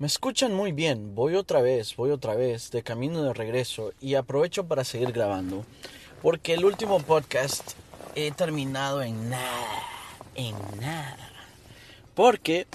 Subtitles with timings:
[0.00, 4.16] Me escuchan muy bien, voy otra vez, voy otra vez, de camino de regreso y
[4.16, 5.64] aprovecho para seguir grabando,
[6.20, 7.74] porque el último podcast
[8.16, 9.82] he terminado en nada,
[10.34, 11.30] en nada,
[12.16, 12.66] porque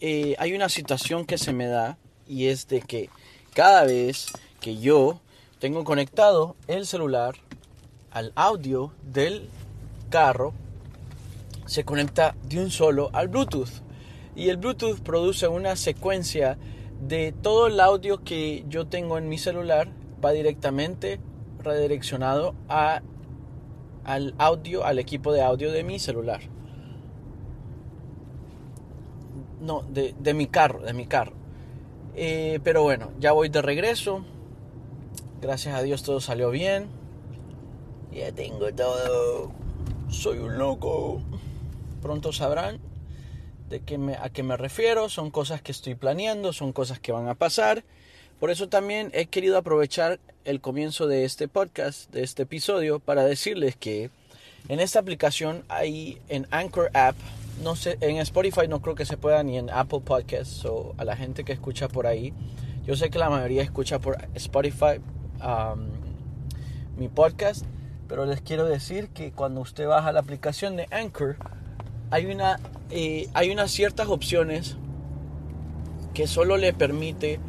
[0.00, 1.96] eh, hay una situación que se me da
[2.28, 3.08] y es de que
[3.54, 4.26] cada vez
[4.60, 5.22] que yo
[5.58, 7.36] tengo conectado el celular
[8.10, 9.48] al audio del
[10.10, 10.52] carro,
[11.64, 13.83] se conecta de un solo al Bluetooth
[14.36, 16.58] y el Bluetooth produce una secuencia
[17.00, 19.88] de todo el audio que yo tengo en mi celular
[20.24, 21.20] va directamente
[21.62, 23.02] redireccionado a,
[24.04, 26.40] al audio, al equipo de audio de mi celular.
[29.60, 31.32] No, de, de mi carro, de mi carro.
[32.14, 34.24] Eh, pero bueno, ya voy de regreso.
[35.40, 36.88] Gracias a Dios todo salió bien.
[38.12, 39.52] Ya tengo todo.
[40.08, 41.20] Soy un loco.
[42.02, 42.78] Pronto sabrán
[43.68, 47.12] de que me, a qué me refiero, son cosas que estoy planeando, son cosas que
[47.12, 47.84] van a pasar.
[48.40, 53.24] Por eso también he querido aprovechar el comienzo de este podcast, de este episodio, para
[53.24, 54.10] decirles que
[54.68, 57.16] en esta aplicación hay en Anchor App,
[57.62, 61.04] no sé, en Spotify no creo que se pueda ni en Apple Podcasts o a
[61.04, 62.32] la gente que escucha por ahí.
[62.84, 65.00] Yo sé que la mayoría escucha por Spotify
[65.42, 65.88] um,
[66.96, 67.64] mi podcast,
[68.08, 71.36] pero les quiero decir que cuando usted baja la aplicación de Anchor,
[72.10, 72.60] hay, una,
[72.96, 74.76] eh, hay unas ciertas opciones
[76.14, 77.40] que solo le permite,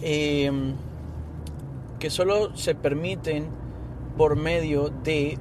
[0.00, 0.76] em,
[1.98, 3.48] que solo se permiten
[4.16, 5.36] por medio de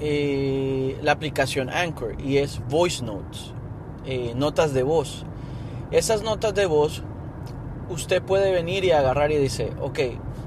[0.00, 3.52] eh, la aplicación Anchor y es Voice Notes,
[4.04, 5.24] eh, notas de voz.
[5.92, 7.04] Esas notas de voz
[7.90, 10.00] usted puede venir y agarrar y dice, ok,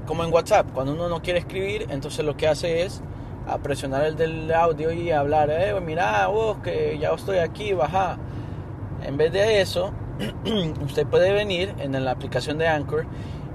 [0.06, 3.00] como en WhatsApp, cuando uno no quiere escribir, entonces lo que hace es
[3.46, 6.28] a presionar el del audio y hablar, eh, mira,
[6.62, 8.18] que ya estoy aquí, baja.
[9.02, 9.92] En vez de eso,
[10.84, 13.06] usted puede venir en la aplicación de Anchor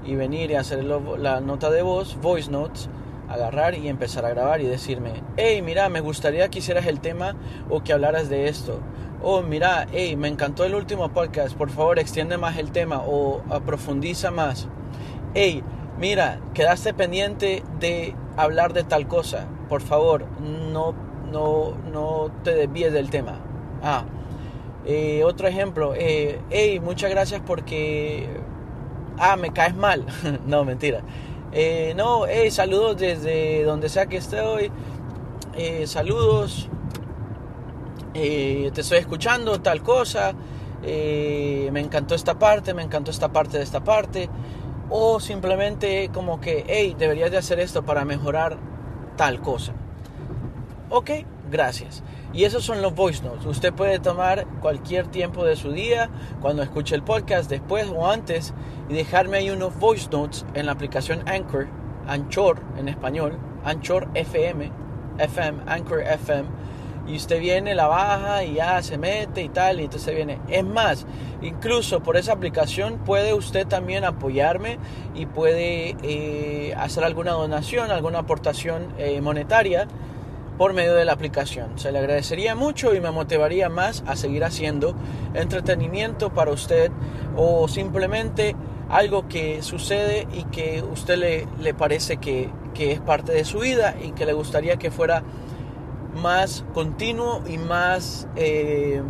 [0.04, 2.88] y venir y hacer la nota de voz, voice notes,
[3.28, 7.34] agarrar y empezar a grabar y decirme, hey, mira, me gustaría que hicieras el tema
[7.68, 8.80] o que hablaras de esto.
[9.22, 13.42] Oh, mira, hey, me encantó el último podcast, por favor extiende más el tema o
[13.66, 14.68] profundiza más.
[15.34, 15.62] Hey,
[15.98, 20.26] mira, quedaste pendiente de hablar de tal cosa por favor,
[20.72, 20.92] no,
[21.30, 23.38] no, no te desvíes del tema.
[23.80, 24.02] Ah,
[24.84, 28.28] eh, otro ejemplo, eh, hey, muchas gracias porque,
[29.16, 30.04] ah, me caes mal.
[30.46, 31.02] no, mentira.
[31.52, 34.72] Eh, no, hey, saludos desde donde sea que esté hoy.
[35.54, 36.68] Eh, saludos.
[38.12, 40.34] te estoy escuchando tal cosa.
[40.82, 44.28] me encantó esta parte, me encantó esta parte de esta parte.
[44.90, 48.58] O simplemente como que, hey, deberías de hacer esto para mejorar
[49.16, 49.72] tal cosa.
[50.88, 51.10] Ok,
[51.50, 52.02] gracias.
[52.32, 53.46] Y esos son los voice notes.
[53.46, 58.54] Usted puede tomar cualquier tiempo de su día, cuando escuche el podcast, después o antes,
[58.88, 61.68] y dejarme ahí unos voice notes en la aplicación Anchor,
[62.08, 64.72] Anchor en español, Anchor FM,
[65.18, 66.48] FM, Anchor FM.
[67.10, 70.38] Y usted viene, la baja y ya se mete y tal, y entonces viene.
[70.48, 71.06] Es más,
[71.42, 74.78] incluso por esa aplicación puede usted también apoyarme
[75.14, 79.88] y puede eh, hacer alguna donación, alguna aportación eh, monetaria
[80.56, 81.78] por medio de la aplicación.
[81.78, 84.94] Se le agradecería mucho y me motivaría más a seguir haciendo
[85.34, 86.92] entretenimiento para usted
[87.36, 88.54] o simplemente
[88.90, 93.60] algo que sucede y que usted le, le parece que, que, es parte de su
[93.60, 95.22] vida y que le gustaría que fuera
[96.14, 99.02] más continuo y más, eh,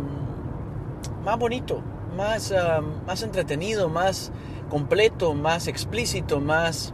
[1.23, 1.81] más bonito,
[2.15, 4.31] más, um, más entretenido, más
[4.69, 6.93] completo, más explícito, más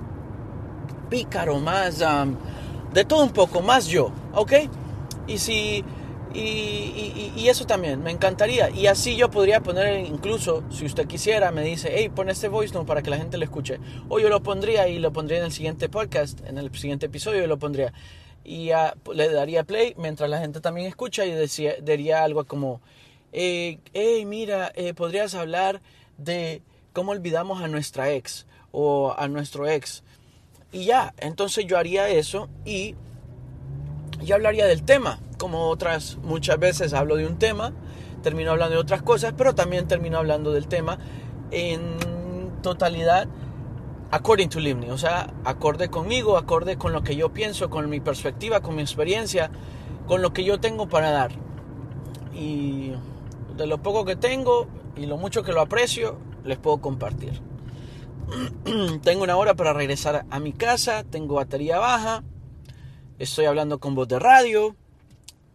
[1.09, 2.35] pícaro, más um,
[2.93, 4.53] de todo un poco, más yo, ¿ok?
[5.27, 5.83] Y si
[6.33, 8.69] y, y, eso también, me encantaría.
[8.69, 12.73] Y así yo podría poner, incluso si usted quisiera, me dice, hey, pon este voice
[12.73, 13.79] note para que la gente lo escuche.
[14.09, 17.41] O yo lo pondría y lo pondría en el siguiente podcast, en el siguiente episodio,
[17.41, 17.93] yo lo pondría.
[18.47, 18.71] Y
[19.13, 22.79] le daría play mientras la gente también escucha y decía, diría algo como,
[23.33, 23.77] hey,
[24.25, 25.81] mira, eh, podrías hablar
[26.17, 26.61] de
[26.93, 30.01] cómo olvidamos a nuestra ex o a nuestro ex.
[30.71, 32.95] Y ya, entonces yo haría eso y
[34.23, 37.73] yo hablaría del tema, como otras muchas veces hablo de un tema,
[38.23, 40.99] termino hablando de otras cosas, pero también termino hablando del tema
[41.51, 41.97] en
[42.61, 43.27] totalidad
[44.11, 47.99] according to Livni, o sea, acorde conmigo, acorde con lo que yo pienso, con mi
[47.99, 49.51] perspectiva, con mi experiencia,
[50.05, 51.31] con lo que yo tengo para dar.
[52.33, 52.91] Y
[53.55, 57.41] de lo poco que tengo y lo mucho que lo aprecio, les puedo compartir.
[59.03, 62.23] tengo una hora para regresar a mi casa, tengo batería baja,
[63.19, 64.75] estoy hablando con voz de radio,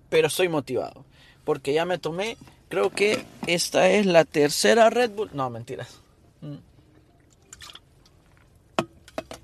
[0.08, 1.04] pero estoy motivado
[1.44, 2.36] porque ya me tomé
[2.68, 5.30] creo que esta es la tercera Red Bull.
[5.32, 6.00] No, mentiras.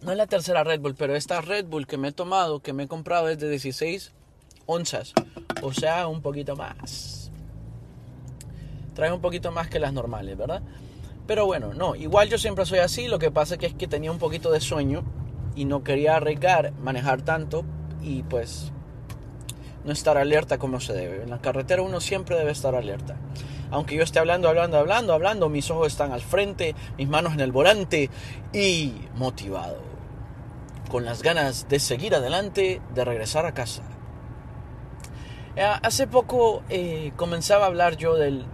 [0.03, 2.73] No es la tercera Red Bull, pero esta Red Bull que me he tomado, que
[2.73, 4.13] me he comprado es de 16
[4.67, 5.13] onzas.
[5.63, 7.33] O sea, un poquito más.
[8.95, 10.63] Trae un poquito más que las normales, ¿verdad?
[11.27, 13.09] Pero bueno, no, igual yo siempre soy así.
[13.09, 15.05] Lo que pasa es que tenía un poquito de sueño
[15.57, 17.65] y no quería arriesgar, manejar tanto
[18.01, 18.73] y pues
[19.85, 21.23] no estar alerta como se debe.
[21.25, 23.17] En la carretera uno siempre debe estar alerta.
[23.71, 27.41] Aunque yo esté hablando, hablando, hablando, hablando, mis ojos están al frente, mis manos en
[27.41, 28.09] el volante
[28.53, 29.88] y motivado.
[30.91, 33.83] Con las ganas de seguir adelante, de regresar a casa.
[35.59, 38.47] Eh, hace poco eh, comenzaba a hablar yo del,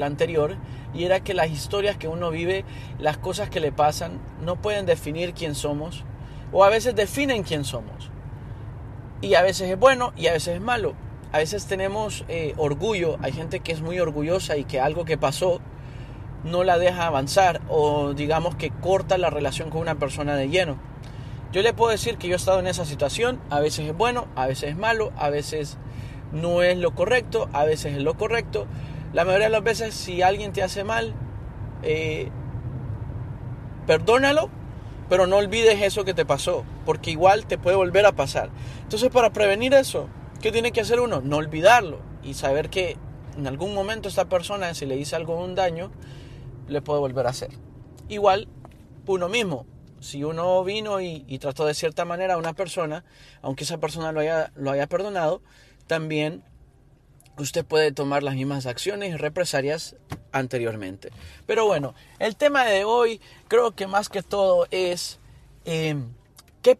[0.00, 0.56] anterior
[0.94, 2.64] y era que las historias que uno vive,
[3.00, 6.04] las cosas que le pasan, no pueden definir quién somos
[6.52, 8.10] o a veces definen quién somos.
[9.20, 10.94] Y a veces es bueno y a veces es malo.
[11.32, 15.18] A veces tenemos eh, orgullo, hay gente que es muy orgullosa y que algo que
[15.18, 15.60] pasó
[16.44, 20.91] no la deja avanzar o digamos que corta la relación con una persona de lleno.
[21.52, 24.26] Yo le puedo decir que yo he estado en esa situación, a veces es bueno,
[24.36, 25.76] a veces es malo, a veces
[26.32, 28.66] no es lo correcto, a veces es lo correcto.
[29.12, 31.14] La mayoría de las veces si alguien te hace mal,
[31.82, 32.30] eh,
[33.86, 34.48] perdónalo,
[35.10, 38.48] pero no olvides eso que te pasó, porque igual te puede volver a pasar.
[38.82, 40.08] Entonces para prevenir eso,
[40.40, 41.20] ¿qué tiene que hacer uno?
[41.20, 42.96] No olvidarlo y saber que
[43.36, 45.90] en algún momento esta persona, si le hizo algún daño,
[46.66, 47.50] le puede volver a hacer.
[48.08, 48.48] Igual
[49.06, 49.66] uno mismo,
[50.02, 53.04] si uno vino y, trató de cierta manera a una persona,
[53.40, 55.42] aunque esa persona lo haya, perdonado,
[55.86, 56.42] también
[57.38, 59.96] usted puede tomar las mismas acciones y represalias
[60.32, 61.10] anteriormente.
[61.46, 65.18] Pero bueno, el tema de hoy creo que más que todo es
[65.64, 65.96] eh,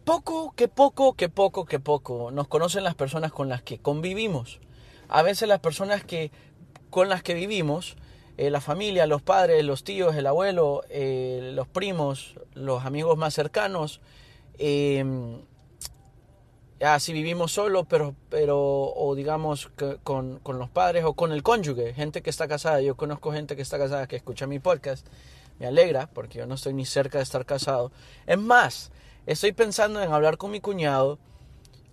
[0.03, 4.59] poco, que poco, que poco, que poco nos conocen las personas con las que convivimos.
[5.07, 6.31] A veces las personas que,
[6.89, 7.95] con las que vivimos,
[8.37, 13.33] eh, la familia, los padres, los tíos, el abuelo, eh, los primos, los amigos más
[13.33, 14.01] cercanos,
[14.57, 15.03] eh,
[16.79, 19.71] ya si vivimos solo, pero, pero o digamos
[20.03, 22.81] con, con, los padres o con el cónyuge, gente que está casada.
[22.81, 25.07] Yo conozco gente que está casada que escucha mi podcast.
[25.59, 27.93] Me alegra porque yo no estoy ni cerca de estar casado.
[28.27, 28.91] Es más,
[29.27, 31.19] estoy pensando en hablar con mi cuñado,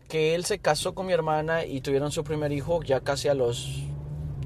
[0.09, 3.35] que él se casó con mi hermana y tuvieron su primer hijo ya casi a
[3.35, 3.85] los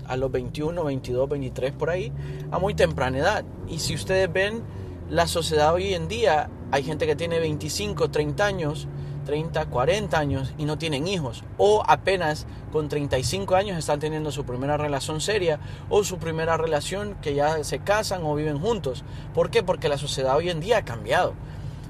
[0.06, 2.12] a los 21, 22, 23 por ahí,
[2.50, 3.44] a muy temprana edad.
[3.68, 4.62] Y si ustedes ven
[5.10, 8.88] la sociedad hoy en día, hay gente que tiene 25, 30 años
[9.24, 11.42] 30, 40 años y no tienen hijos.
[11.58, 15.58] O apenas con 35 años están teniendo su primera relación seria
[15.88, 19.04] o su primera relación que ya se casan o viven juntos.
[19.34, 19.62] ¿Por qué?
[19.62, 21.34] Porque la sociedad hoy en día ha cambiado.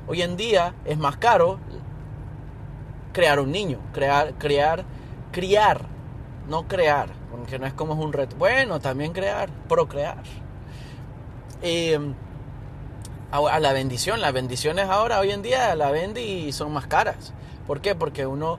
[0.06, 1.58] Hoy en día es más caro
[3.12, 4.84] crear un niño, crear, crear,
[5.32, 5.86] criar,
[6.48, 8.36] no crear, porque no es como es un reto.
[8.36, 10.22] Bueno, también crear, procrear.
[11.62, 11.98] Eh,
[13.30, 14.20] a la bendición.
[14.20, 17.32] Las bendiciones ahora, hoy en día, la vende y son más caras.
[17.66, 17.94] ¿Por qué?
[17.94, 18.58] Porque uno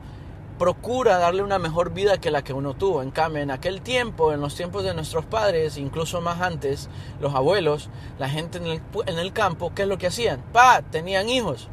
[0.57, 3.01] procura darle una mejor vida que la que uno tuvo.
[3.01, 6.89] En cambio, en aquel tiempo, en los tiempos de nuestros padres, incluso más antes,
[7.21, 7.89] los abuelos,
[8.19, 10.41] la gente en el, campo, ¿qué es lo que hacían?
[10.51, 11.69] Pa, tenían hijos,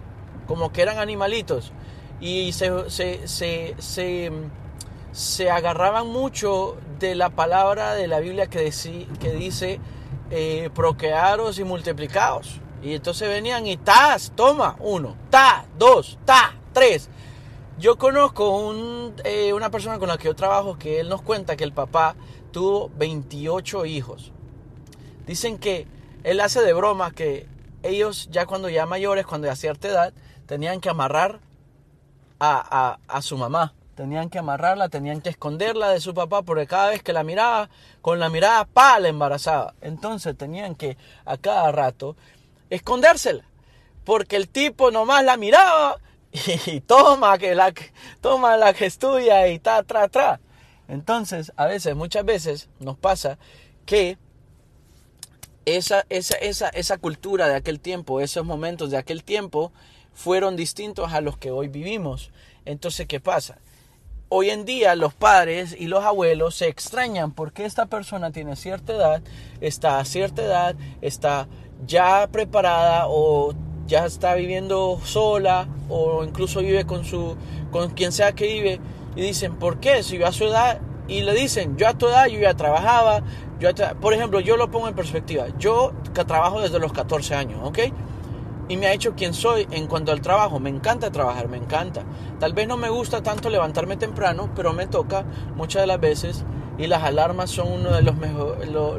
[0.47, 1.73] como que eran animalitos.
[2.21, 4.33] Y se, se, se,
[5.13, 8.73] se agarraban mucho de la palabra de la Biblia que,
[9.21, 9.79] que dice
[10.31, 12.61] eh, procrearos y multiplicaos.
[12.83, 17.09] Y entonces venían y tas, toma, uno, ta, dos, ta, tres.
[17.79, 21.57] Yo conozco un, eh, una persona con la que yo trabajo que él nos cuenta
[21.57, 22.17] que el papá
[22.51, 24.33] tuvo 28 hijos.
[25.27, 25.87] Dicen que
[26.25, 27.47] él hace de broma que
[27.83, 30.15] ellos ya cuando ya mayores, cuando ya cierta edad,
[30.47, 31.41] tenían que amarrar
[32.41, 33.75] a, a, a su mamá.
[33.95, 37.69] Tenían que amarrarla, tenían que esconderla de su papá porque cada vez que la miraba,
[38.01, 39.75] con la mirada, pa, la embarazaba.
[39.83, 42.17] Entonces tenían que a cada rato
[42.71, 43.45] escondérsela.
[44.05, 45.99] Porque el tipo nomás la miraba
[46.67, 47.73] y, toma que la
[48.21, 50.41] toma la que estudia y ta tra tra.
[50.89, 53.39] Entonces, a veces, muchas veces nos pasa
[53.87, 54.19] que
[55.65, 59.73] esa, esa, esa, esa cultura de aquel tiempo, esos momentos de aquel tiempo,
[60.13, 62.31] fueron distintos a los que hoy vivimos.
[62.65, 63.59] Entonces, ¿qué pasa?
[64.35, 68.95] Hoy en día los padres y los abuelos se extrañan porque esta persona tiene cierta
[68.95, 69.23] edad,
[69.61, 71.49] está a cierta edad, está
[71.87, 73.53] ya preparada o
[73.87, 77.37] ya está viviendo sola o incluso vive con su
[77.71, 78.81] con quien sea que vive
[79.17, 80.03] y dicen, "¿Por qué?
[80.03, 83.23] Si yo a su edad" y le dicen, "Yo a tu edad yo ya trabajaba,
[83.61, 83.69] yo
[84.01, 85.45] por ejemplo, yo lo pongo en perspectiva.
[85.59, 85.93] Yo
[86.27, 87.81] trabajo desde los 14 años, ¿ok?
[88.73, 90.59] Y me ha hecho quien soy en cuanto al trabajo.
[90.59, 92.05] Me encanta trabajar, me encanta.
[92.41, 95.27] Tal vez no me gusta tanto levantarme temprano, pero me toca
[95.57, 96.47] muchas de las veces
[96.79, 98.15] y las alarmas son uno de los,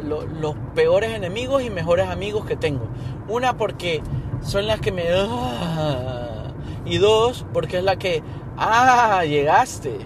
[0.03, 2.87] los peores enemigos y mejores amigos que tengo.
[3.27, 4.03] Una porque
[4.43, 5.05] son las que me...
[5.09, 6.53] Ah,
[6.85, 8.21] y dos porque es la que...
[8.55, 9.97] Ah, llegaste.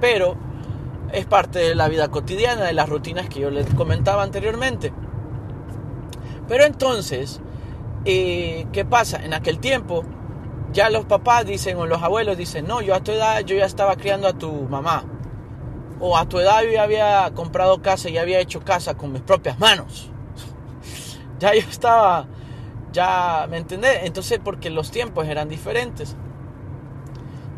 [0.00, 0.34] Pero
[1.12, 4.94] es parte de la vida cotidiana, de las rutinas que yo les comentaba anteriormente.
[6.48, 7.42] Pero entonces,
[8.06, 9.24] ¿qué pasa?
[9.24, 10.04] En aquel tiempo,
[10.72, 13.66] ya los papás dicen o los abuelos dicen, no, yo a tu edad yo ya
[13.66, 15.04] estaba criando a tu mamá
[15.98, 19.22] o a tu edad yo ya había comprado casa y había hecho casa con mis
[19.22, 20.10] propias manos.
[21.40, 22.28] ya yo estaba,
[22.92, 24.00] ya, ¿me entendés?
[24.04, 26.16] Entonces, porque los tiempos eran diferentes.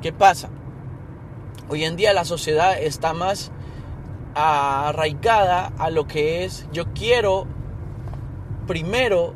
[0.00, 0.48] ¿Qué pasa?
[1.68, 3.50] Hoy en día la sociedad está más
[4.34, 7.46] arraigada a lo que es yo quiero
[8.66, 9.34] primero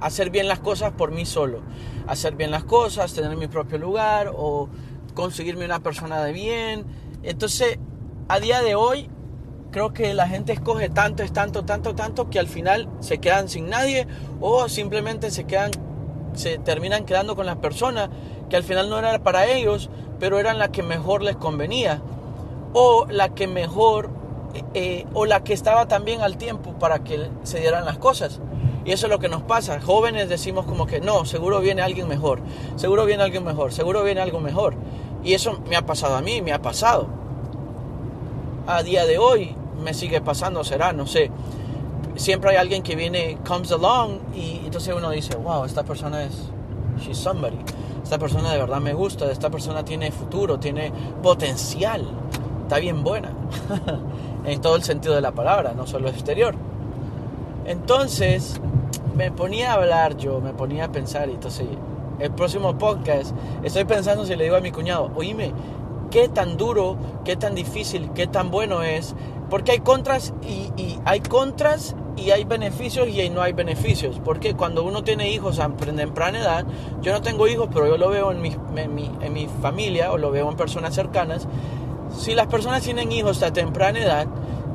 [0.00, 1.62] hacer bien las cosas por mí solo.
[2.06, 4.68] Hacer bien las cosas, tener mi propio lugar o
[5.14, 6.84] conseguirme una persona de bien
[7.26, 7.78] entonces,
[8.28, 9.10] a día de hoy,
[9.72, 13.48] creo que la gente escoge tanto, es tanto, tanto, tanto, que al final se quedan
[13.48, 14.06] sin nadie
[14.40, 15.72] o simplemente se quedan,
[16.34, 18.10] se terminan quedando con las personas
[18.48, 22.00] que al final no eran para ellos, pero eran la que mejor les convenía
[22.72, 24.10] o la que mejor
[24.72, 28.40] eh, o la que estaba también al tiempo para que se dieran las cosas.
[28.86, 29.80] Y eso es lo que nos pasa.
[29.80, 32.40] Jóvenes decimos como que no, seguro viene alguien mejor,
[32.76, 34.74] seguro viene alguien mejor, seguro viene algo mejor.
[35.24, 37.08] Y eso me ha pasado a mí, me ha pasado.
[38.68, 41.32] A día de hoy me sigue pasando, será, no sé.
[42.14, 46.48] Siempre hay alguien que viene, comes along, y entonces uno dice, wow, esta persona es,
[47.00, 47.58] she's somebody.
[48.04, 50.92] Esta persona de verdad me gusta, esta persona tiene futuro, tiene
[51.24, 52.06] potencial,
[52.62, 53.32] está bien buena.
[54.44, 56.54] en todo el sentido de la palabra, no solo exterior.
[57.66, 58.60] Entonces,
[59.16, 61.66] me ponía a hablar yo, me ponía a pensar, y entonces
[62.18, 65.52] el próximo podcast, estoy pensando si le digo a mi cuñado, oíme,
[66.10, 69.14] qué tan duro, qué tan difícil, qué tan bueno es,
[69.48, 74.84] porque hay contras y, hay contras y hay beneficios y no hay beneficios, porque cuando
[74.84, 76.66] uno tiene hijos a temprana edad,
[77.00, 80.12] yo no tengo hijos, pero yo lo veo en mi, en mi, en mi familia
[80.12, 81.48] o lo veo en personas cercanas,
[82.14, 84.26] si las personas tienen hijos a temprana edad,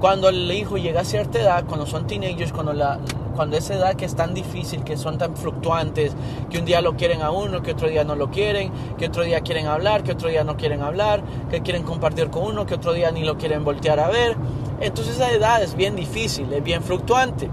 [0.02, 3.00] cuando el hijo llega a cierta edad, cuando son teenagers, cuando la,
[3.36, 6.14] cuando esa edad que es tan difícil, que son tan fluctuantes,
[6.50, 9.24] que un día lo quieren a uno, que otro día no lo quieren, que otro
[9.24, 12.74] día quieren hablar, que otro día no quieren hablar, que quieren compartir con uno, que
[12.74, 14.36] otro día ni lo quieren voltear a ver.
[14.80, 17.48] Entonces esa edad es bien difícil, es bien fluctuante.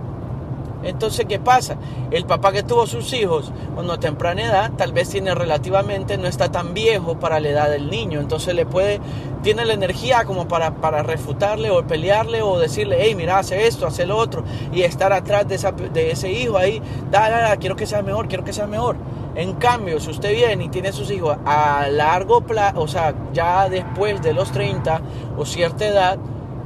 [0.83, 1.77] Entonces, ¿qué pasa?
[2.11, 6.29] El papá que tuvo sus hijos cuando a temprana edad, tal vez tiene relativamente, no
[6.29, 8.21] está tan viejo para la edad del niño.
[8.21, 9.01] Entonces le puede,
[9.43, 13.87] tiene la energía como para, para refutarle o pelearle o decirle, hey, mira, hace esto,
[13.87, 14.45] hace lo otro.
[14.73, 15.59] Y estar atrás de,
[15.93, 16.81] de ese hijo ahí,
[17.11, 18.97] dale, quiero que sea mejor, quiero que sea mejor.
[19.35, 23.69] En cambio, si usted viene y tiene sus hijos a largo plazo, o sea, ya
[23.69, 25.01] después de los 30
[25.37, 26.19] o cierta edad,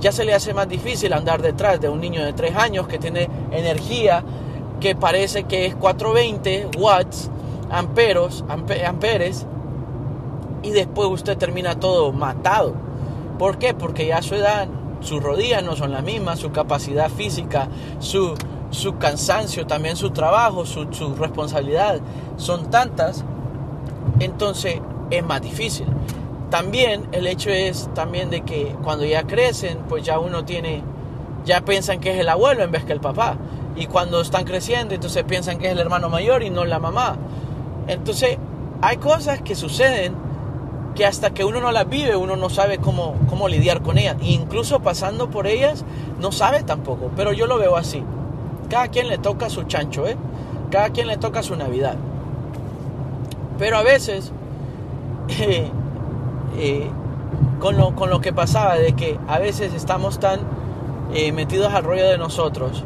[0.03, 2.99] ya se le hace más difícil andar detrás de un niño de 3 años que
[2.99, 4.25] tiene energía
[4.81, 7.31] que parece que es 420 watts,
[7.71, 9.47] amperos, amperes,
[10.65, 12.75] y después usted termina todo matado.
[13.39, 13.75] ¿Por qué?
[13.75, 14.67] Porque ya su edad
[15.03, 17.69] sus rodillas no son las mismas, su capacidad física,
[17.99, 18.35] su,
[18.71, 22.01] su cansancio, también su trabajo, su, su responsabilidad
[22.37, 23.25] son tantas,
[24.21, 24.81] entonces
[25.11, 25.87] es más difícil.
[26.53, 30.83] También el hecho es también de que cuando ya crecen, pues ya uno tiene,
[31.47, 33.39] ya piensan que es el abuelo en vez que el papá.
[33.75, 37.17] Y cuando están creciendo, entonces piensan que es el hermano mayor y no la mamá.
[37.89, 38.37] Entonces,
[38.83, 40.13] hay cosas que suceden
[40.95, 44.17] que hasta que uno no las vive, uno no sabe cómo, cómo lidiar con ellas.
[44.21, 45.87] E incluso pasando por ellas,
[46.21, 47.11] no sabe tampoco.
[47.17, 48.05] Pero yo lo veo así.
[48.69, 50.19] Cada quien le toca su chancho, ¿eh?
[50.71, 51.97] Cada quien le toca su Navidad.
[53.59, 54.33] Pero a veces
[55.41, 55.71] eh,
[56.57, 56.89] eh,
[57.61, 60.41] con, lo, con, lo, que pasaba, de que a veces estamos tan
[61.15, 62.85] eh, metidos al rollo de nosotros.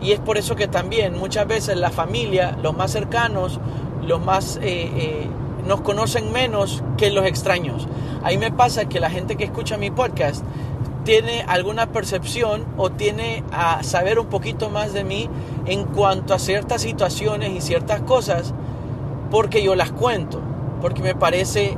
[0.00, 3.60] Y es por eso que también muchas veces la familia, los más cercanos,
[4.06, 4.58] los más...
[4.62, 5.28] Eh,
[5.66, 7.86] nos conocen menos que los extraños.
[8.22, 10.42] Ahí me pasa que la gente que escucha mi podcast
[11.04, 15.28] tiene alguna percepción o tiene a saber un poquito más de mí
[15.66, 18.54] en cuanto a ciertas situaciones y ciertas cosas
[19.30, 20.40] porque yo las cuento,
[20.80, 21.76] porque me parece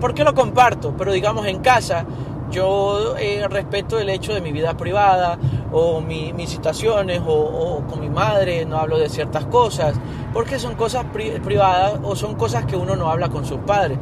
[0.00, 0.94] ¿Por qué lo comparto?
[0.96, 2.06] Pero digamos en casa
[2.50, 5.38] yo eh, respeto el hecho de mi vida privada
[5.72, 9.94] o mis situaciones o, con mi madre no hablo de ciertas cosas
[10.32, 11.04] porque son cosas
[11.44, 13.98] privadas o son cosas que uno no habla con sus padres.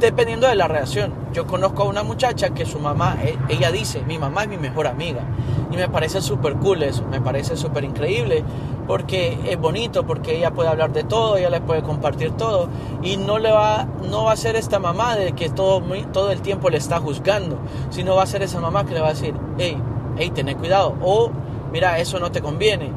[0.00, 1.12] Dependiendo de la reacción.
[1.32, 4.58] Yo conozco a una muchacha que su mamá, e, ella dice, mi mamá es mi
[4.58, 5.22] mejor amiga.
[5.70, 8.44] Y me parece súper cool eso, me parece súper increíble,
[8.86, 12.68] porque es bonito, porque ella puede hablar de todo, ella le puede compartir todo,
[13.02, 15.82] y no, le va, no va a ser esta mamá de que todo,
[16.30, 17.58] el tiempo le está juzgando,
[17.90, 19.76] sino va a ser esa mamá que le va a decir, hey,
[20.16, 21.30] hey, ten cuidado, o
[21.72, 22.92] mira, eso no te conviene,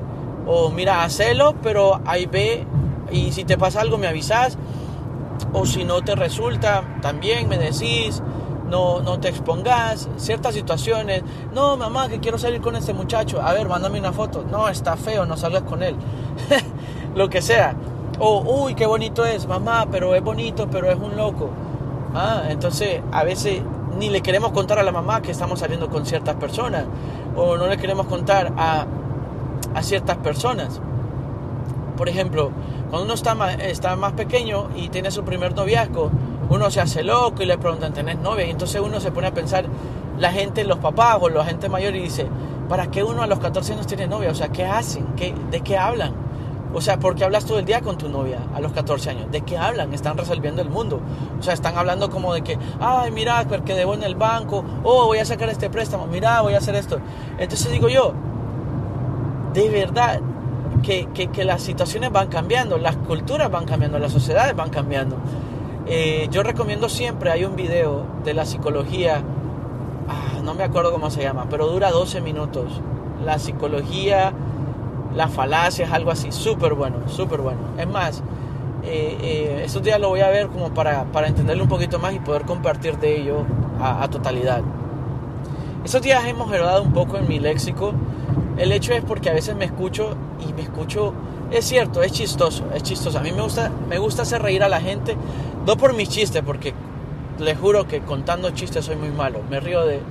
[0.46, 2.65] o mira, hacelo, pero ahí ve,
[3.12, 4.58] y si te pasa algo me avisas,
[5.53, 8.21] o si no te resulta, también me decís,
[8.69, 13.53] no, no te expongas, ciertas situaciones, no mamá que quiero salir con este muchacho, a
[13.53, 15.95] ver, mándame una foto, no, está feo, no salgas con él,
[17.15, 17.75] lo que sea,
[18.19, 21.49] o uy, qué bonito es, mamá, pero es bonito, pero es un loco,
[22.13, 23.61] ah, entonces a veces
[23.97, 26.85] ni le queremos contar a la mamá que estamos saliendo con ciertas personas,
[27.35, 28.85] o no le queremos contar a,
[29.73, 30.81] a ciertas personas.
[31.97, 32.51] Por ejemplo,
[32.89, 36.12] cuando uno está más, está más pequeño y tiene su primer noviazgo,
[36.50, 38.46] uno se hace loco y le preguntan, ¿tenés novia?
[38.46, 39.65] Y entonces uno se pone a pensar,
[40.17, 42.27] la gente, los papás o la gente mayor y dice,
[42.67, 44.31] ¿para qué uno a los 14 años tiene novia?
[44.31, 45.05] O sea, ¿qué hacen?
[45.15, 46.13] ¿Qué, ¿De qué hablan?
[46.74, 49.31] O sea, ¿por qué hablas todo el día con tu novia a los 14 años?
[49.31, 49.91] ¿De qué hablan?
[49.93, 51.00] Están resolviendo el mundo.
[51.39, 55.05] O sea, están hablando como de que, ay, mira, porque debo en el banco, oh,
[55.05, 57.00] voy a sacar este préstamo, mira, voy a hacer esto.
[57.39, 58.13] Entonces digo yo,
[59.53, 60.22] de verdad,
[60.83, 65.17] que, que, las situaciones van cambiando, las culturas van cambiando, las sociedades van cambiando.
[65.88, 69.21] Eh, yo recomiendo siempre, hay un video de la psicología,
[70.07, 72.81] ah, no me acuerdo cómo se llama, pero dura 12 minutos.
[73.25, 74.33] La psicología,
[75.15, 77.59] las falacias, algo así, súper bueno, súper bueno.
[77.77, 78.23] Es más,
[78.83, 82.13] eh, eh, estos días lo voy a ver como para, para entenderlo un poquito más
[82.13, 83.43] y poder compartir de ello
[83.81, 84.61] a, a totalidad.
[85.83, 87.93] Estos días hemos heredado un poco en mi léxico
[88.59, 91.13] el hecho es porque a veces me escucho y me escucho,
[91.49, 93.17] es cierto, es chistoso, es chistoso.
[93.17, 95.15] A mí me gusta, me gusta hacer reír a la gente,
[95.65, 96.73] no por mis chistes, porque
[97.39, 99.39] les juro que contando chistes soy muy malo.
[99.49, 100.01] Me río de,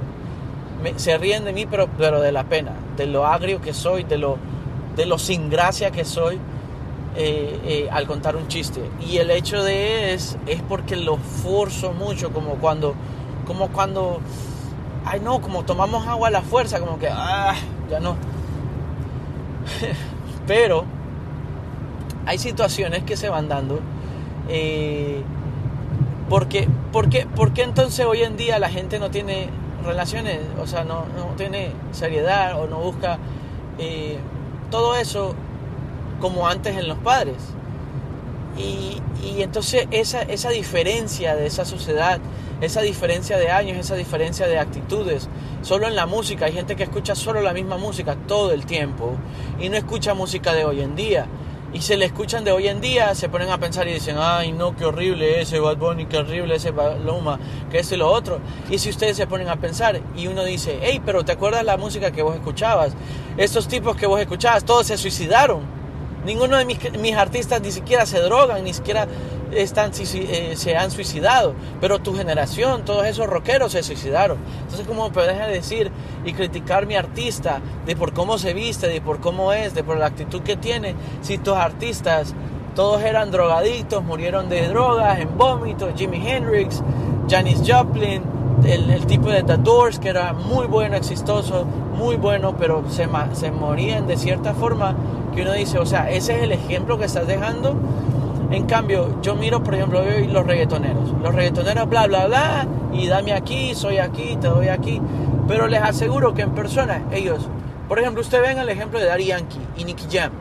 [0.96, 1.88] se ríen de mí, pero,
[2.20, 4.38] de la pena, de lo agrio que soy, de lo,
[4.96, 6.36] de sin gracia que soy
[7.16, 8.80] eh, eh, al contar un chiste.
[9.06, 12.94] Y el hecho de es, es porque lo forzo mucho, como cuando,
[13.46, 14.20] como cuando,
[15.04, 17.54] ay no, como tomamos agua a la fuerza, como que, ah,
[17.90, 18.37] ya no
[20.46, 20.84] Pero
[22.26, 23.80] hay situaciones que se van dando.
[24.48, 25.22] Eh,
[26.28, 29.48] porque, porque, porque entonces hoy en día la gente no tiene
[29.84, 33.18] relaciones, o sea, no, no tiene seriedad o no busca
[33.78, 34.18] eh,
[34.70, 35.34] todo eso
[36.20, 37.36] como antes en los padres.
[38.58, 42.18] Y, y entonces esa, esa diferencia de esa sociedad,
[42.60, 45.28] esa diferencia de años, esa diferencia de actitudes,
[45.62, 49.12] solo en la música, hay gente que escucha solo la misma música todo el tiempo
[49.60, 51.26] y no escucha música de hoy en día.
[51.70, 54.52] Y se le escuchan de hoy en día, se ponen a pensar y dicen, ay
[54.52, 57.38] no, qué horrible ese Bad Bunny, qué horrible ese Loma,
[57.70, 58.40] que ese y lo otro.
[58.70, 61.76] Y si ustedes se ponen a pensar y uno dice, hey, pero ¿te acuerdas la
[61.76, 62.94] música que vos escuchabas?
[63.36, 65.78] Estos tipos que vos escuchabas, todos se suicidaron
[66.24, 69.06] Ninguno de mis, artistas ni siquiera se drogan, ni siquiera
[69.52, 71.54] están, eh, se han suicidado.
[71.80, 74.38] Pero tu generación, todos esos rockeros se suicidaron.
[74.62, 75.90] Entonces, ¿cómo puedes decir
[76.24, 79.98] y criticar mi artista de por cómo se viste, de por cómo es, de por
[79.98, 80.94] la actitud que tiene?
[81.22, 82.34] Si tus artistas
[82.74, 86.80] todos eran drogadictos, murieron de drogas, en vómitos, Jimi Hendrix,
[87.28, 88.22] Janis Joplin,
[88.64, 93.08] el, el, tipo de The Doors, que era muy bueno, exitoso, muy bueno, pero se,
[93.32, 94.94] se morían de cierta forma
[95.34, 97.74] que uno dice, o sea, ese es el ejemplo que estás dejando.
[98.50, 101.12] En cambio, yo miro, por ejemplo, los reggaetoneros.
[101.22, 105.00] Los reggaetoneros, bla, bla, bla, y dame aquí, soy aquí, te doy aquí.
[105.46, 107.46] Pero les aseguro que en persona, ellos,
[107.88, 110.32] por ejemplo, usted ven el ejemplo de Daddy Yankee y Nicky Jam.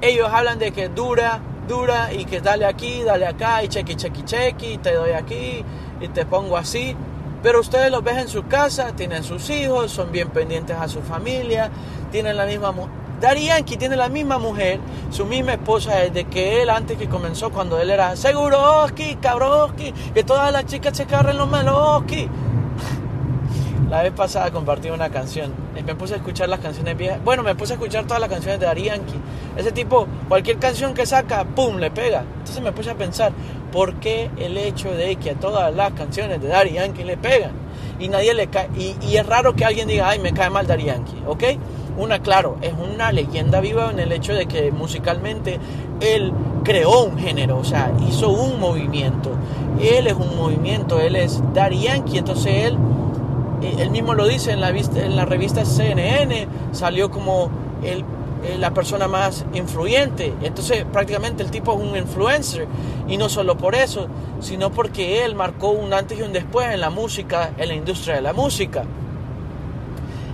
[0.00, 4.22] Ellos hablan de que dura, dura, y que dale aquí, dale acá, y chequi, chequi,
[4.22, 5.64] chequi, te doy aquí,
[6.00, 6.96] y te pongo así.
[7.42, 11.02] Pero ustedes los ven en su casa, tienen sus hijos, son bien pendientes a su
[11.02, 11.70] familia,
[12.12, 12.72] tienen la misma
[13.22, 14.80] Daddy tiene la misma mujer,
[15.12, 20.24] su misma esposa desde que él, antes que comenzó, cuando él era Seguroski, Cabroski, que
[20.24, 22.28] todas las chicas se carren los Meloski.
[23.88, 25.54] La vez pasada compartí una canción.
[25.86, 27.22] Me puse a escuchar las canciones viejas.
[27.22, 29.20] Bueno, me puse a escuchar todas las canciones de Daddy Yankee.
[29.56, 31.76] Ese tipo, cualquier canción que saca, ¡pum!
[31.76, 32.24] le pega.
[32.38, 33.30] Entonces me puse a pensar,
[33.70, 37.52] ¿por qué el hecho de que a todas las canciones de Daddy le pegan?
[38.00, 38.68] Y nadie le cae.
[38.76, 40.90] Y, es raro que alguien diga, ay, me cae mal Daddy
[41.26, 41.44] ¿ok?
[41.96, 45.58] Una, claro, es una leyenda viva en el hecho de que musicalmente
[46.00, 46.32] él
[46.64, 49.30] creó un género, o sea, hizo un movimiento.
[49.80, 52.78] Él es un movimiento, él es Daddy Yankee, entonces él,
[53.62, 57.50] eh, él mismo lo dice en la, en la revista CNN, salió como
[57.82, 58.04] el,
[58.44, 60.32] eh, la persona más influyente.
[60.42, 62.66] Entonces prácticamente el tipo es un influencer.
[63.08, 64.08] Y no solo por eso,
[64.40, 68.16] sino porque él marcó un antes y un después en la música, en la industria
[68.16, 68.84] de la música.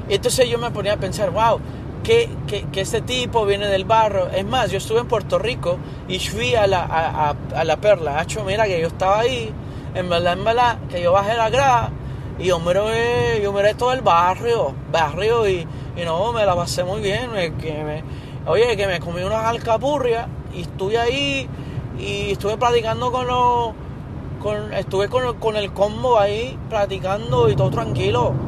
[0.08, 1.60] Entonces yo me ponía a pensar, wow,
[2.02, 2.30] que,
[2.72, 4.28] que, este tipo viene del barro.
[4.30, 8.18] Es más, yo estuve en Puerto Rico y fui a la, a, la perla.
[8.18, 9.52] Hacho, mira que yo estaba ahí,
[9.94, 11.90] en verdad, en verdad, que yo bajé la grada
[12.38, 15.66] y yo miré, yo miré todo el barrio, barrio y,
[15.96, 17.30] y no, me la pasé muy bien.
[17.58, 18.02] que me,
[18.46, 21.48] oye, que me comí unas alcapurrias y estuve ahí
[21.98, 23.72] y estuve platicando con los.
[24.40, 28.47] Con, estuve con, con el combo ahí platicando y todo tranquilo.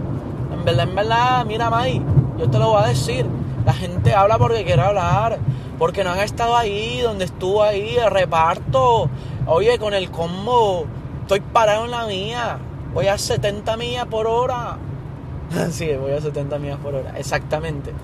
[0.60, 2.02] En verdad, en verdad, mira, May,
[2.38, 3.24] yo te lo voy a decir.
[3.64, 5.38] La gente habla porque quiere hablar,
[5.78, 9.08] porque no han estado ahí donde estuvo ahí el reparto.
[9.46, 10.84] Oye, con el combo,
[11.22, 12.58] estoy parado en la mía.
[12.92, 14.76] Voy a 70 millas por hora.
[15.70, 17.94] sí, voy a 70 millas por hora, exactamente.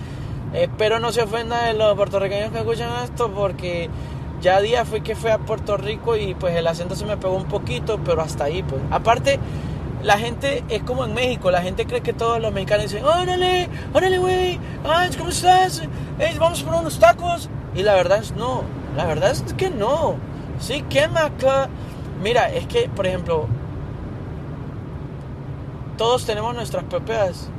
[0.54, 3.90] Espero no se ofendan los puertorriqueños que escuchan esto porque
[4.40, 7.36] ya día fui que fui a Puerto Rico y pues el acento se me pegó
[7.36, 8.80] un poquito, pero hasta ahí pues.
[8.90, 9.38] Aparte,
[10.06, 13.68] la gente es como en México, la gente cree que todos los mexicanos dicen, órale,
[13.92, 14.60] órale güey,
[15.18, 15.82] ¿cómo estás?
[16.38, 17.50] vamos por unos tacos.
[17.74, 18.62] Y la verdad es no,
[18.96, 20.14] la verdad es que no.
[20.60, 21.68] Sí, que maca.
[22.22, 23.48] Mira, es que, por ejemplo,
[25.98, 27.50] todos tenemos nuestras propias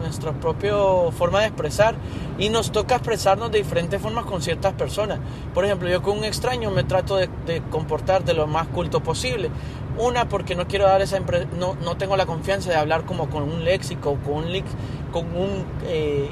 [0.00, 0.74] nuestra propia
[1.16, 1.94] forma de expresar
[2.38, 5.18] y nos toca expresarnos de diferentes formas con ciertas personas.
[5.54, 7.28] Por ejemplo, yo con un extraño me trato de,
[7.70, 9.50] comportar de lo más culto posible.
[9.98, 11.20] Una, porque no quiero dar esa
[11.58, 14.62] no, no tengo la confianza de hablar como con un léxico, con un,
[15.10, 16.28] con un, eh,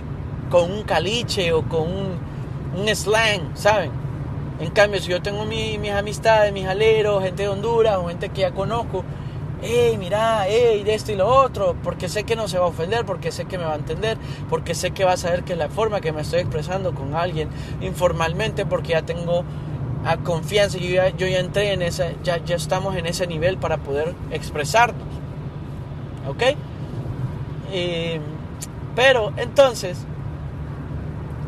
[0.50, 2.18] con un caliche o con un,
[2.77, 3.90] un slang, ¿saben?
[4.61, 8.42] En cambio, si yo tengo mis amistades, mis aleros, gente de Honduras o gente que
[8.42, 9.03] ya conozco,
[9.62, 12.68] hey, mira, hey, de esto y lo otro, porque sé que no se va a
[12.68, 14.18] ofender, porque sé que me va a entender,
[14.50, 17.14] porque sé que va a saber que es la forma que me estoy expresando con
[17.14, 17.48] alguien
[17.81, 19.44] informalmente, porque ya tengo
[20.04, 23.58] a confianza, yo ya, yo ya entré en esa, ya, ya estamos en ese nivel
[23.58, 25.06] para poder expresarnos.
[26.28, 26.42] ¿Ok?
[28.94, 29.98] Pero entonces,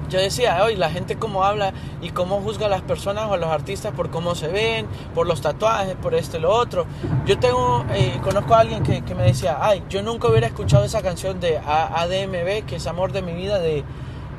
[0.08, 3.36] yo decía, hoy la gente cómo habla y cómo juzga a las personas o a
[3.36, 6.86] los artistas por cómo se ven, por los tatuajes, por esto y lo otro.
[7.26, 11.02] Yo tengo, eh, conozco a alguien que, me decía, ay, yo nunca hubiera escuchado esa
[11.02, 13.84] canción de ADMB, que es Amor de mi vida, de,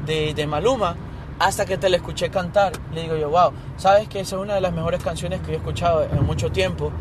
[0.05, 0.95] de, Maluma,
[1.39, 2.73] hasta que te la escuché cantar.
[2.93, 5.55] Le digo yo, wow, sabes que esa es una de las mejores canciones que he
[5.55, 6.91] escuchado en mucho tiempo.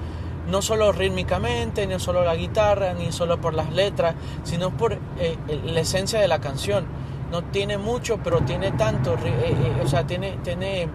[0.48, 5.36] No solo rítmicamente, no solo la guitarra, ni solo por las letras, sino por eh,
[5.64, 6.86] la esencia de la canción
[7.30, 10.88] no tiene mucho, pero tiene tanto, eh, eh, o sea, tiene, tiene,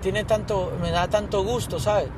[0.00, 2.08] tiene tanto, me da tanto gusto, ¿sabes?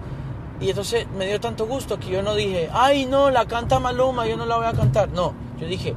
[0.61, 4.27] Y entonces me dio tanto gusto que yo no dije, ay, no, la canta Maluma,
[4.27, 5.09] yo no la voy a cantar.
[5.09, 5.95] No, yo dije,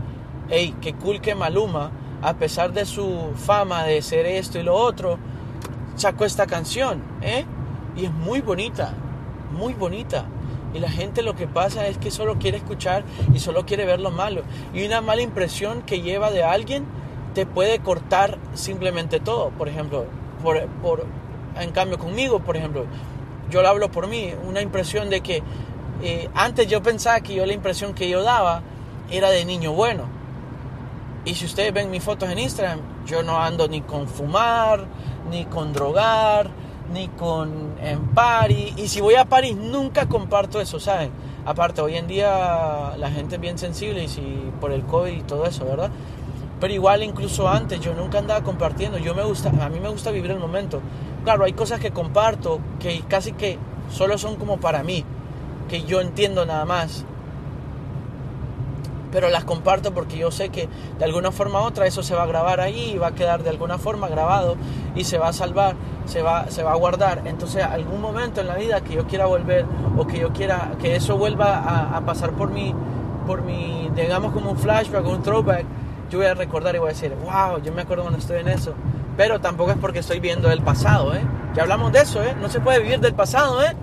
[0.49, 1.91] hey, qué cool que Maluma,
[2.25, 5.19] a pesar de su fama de ser esto y lo otro,
[5.95, 7.45] sacó esta canción, ¿eh?
[7.95, 8.93] Y es muy bonita,
[9.51, 10.25] muy bonita.
[10.73, 13.99] Y la gente lo que pasa es que solo quiere escuchar y solo quiere ver
[13.99, 14.41] lo malo.
[14.73, 16.85] Y una mala impresión que lleva de alguien
[17.35, 19.51] te puede cortar simplemente todo.
[19.51, 20.05] Por ejemplo,
[20.41, 21.05] por,
[21.59, 22.85] en cambio conmigo, por ejemplo,
[23.51, 25.43] yo lo hablo por mí, una impresión de que
[26.01, 28.63] eh, antes yo pensaba que yo la impresión que yo daba
[29.11, 30.14] era de niño bueno.
[31.25, 34.85] Y si ustedes ven mis fotos en Instagram, yo no ando ni con fumar,
[35.31, 36.51] ni con drogar,
[36.93, 38.75] ni con en party.
[38.77, 41.09] Y si voy a París, nunca comparto eso, ¿saben?
[41.45, 44.21] Aparte, hoy en día la gente es bien sensible y si
[44.61, 45.89] por el COVID y todo eso, ¿verdad?
[46.59, 48.97] Pero igual incluso antes yo nunca andaba compartiendo.
[48.97, 50.81] Yo me gusta, a mí me gusta vivir el momento.
[51.23, 53.57] Claro, hay cosas que comparto que casi que
[53.91, 55.03] solo son como para mí,
[55.69, 57.03] que yo entiendo nada más.
[59.15, 60.67] Pero las comparto porque yo sé que
[60.99, 63.49] de alguna forma u otra eso se va a grabar ahí va a quedar de
[63.49, 64.57] alguna forma grabado
[64.93, 67.21] y se va a salvar, se va, se va a guardar.
[67.23, 69.65] Entonces, algún momento en la vida que yo quiera volver
[69.97, 72.75] o que yo quiera que eso vuelva a, pasar por mí,
[73.25, 75.63] por mi, digamos como un flashback o un throwback,
[76.09, 78.49] yo voy a recordar y voy a decir, wow, yo me acuerdo cuando estoy en
[78.49, 78.73] eso.
[79.15, 81.21] Pero tampoco es porque estoy viendo el pasado, ¿eh?
[81.55, 82.35] Ya hablamos de eso, ¿eh?
[82.41, 83.73] No se puede vivir del pasado, ¿eh?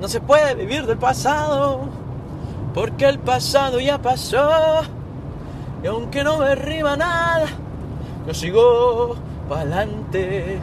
[0.00, 1.97] No se puede vivir del pasado.
[2.74, 4.82] Porque el pasado ya pasó.
[5.82, 7.46] Y aunque no me rima nada,
[8.26, 9.16] yo sigo
[9.48, 10.58] para adelante,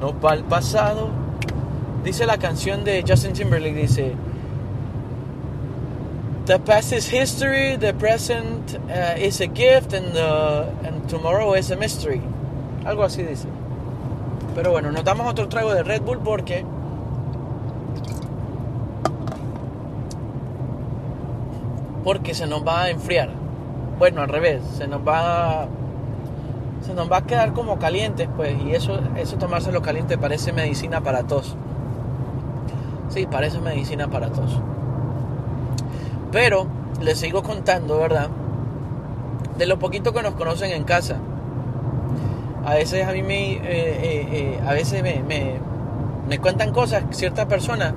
[0.00, 1.08] no para el pasado.
[2.04, 4.12] Dice la canción de Justin Timberlake, dice,
[6.44, 11.70] the past is history, the present uh, is a gift, and, the, and tomorrow is
[11.70, 12.20] a mystery.
[12.84, 13.48] Algo así dice.
[14.54, 16.64] Pero bueno, nos damos otro trago de Red Bull porque
[22.06, 23.30] porque se nos va a enfriar.
[23.98, 25.66] Bueno, al revés, se nos va
[26.80, 31.00] se nos va a quedar como calientes, pues, y eso, eso tomárselo caliente parece medicina
[31.00, 31.56] para tos.
[33.08, 34.60] Sí, parece medicina para tos.
[36.30, 36.68] Pero
[37.00, 38.28] les sigo contando, ¿verdad?
[39.58, 41.16] De lo poquito que nos conocen en casa.
[42.64, 45.24] A veces a mí me, eh, eh, eh, a veces me,
[46.28, 47.94] me cuentan cosas ciertas personas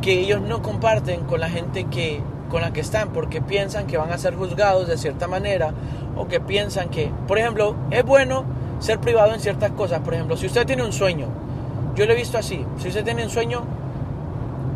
[0.00, 3.96] que ellos no comparten con la gente que con la que están porque piensan que
[3.96, 5.72] van a ser juzgados de cierta manera
[6.16, 8.44] o que piensan que, por ejemplo, es bueno
[8.78, 10.00] ser privado en ciertas cosas.
[10.00, 11.28] Por ejemplo, si usted tiene un sueño,
[11.94, 13.64] yo lo he visto así, si usted tiene un sueño,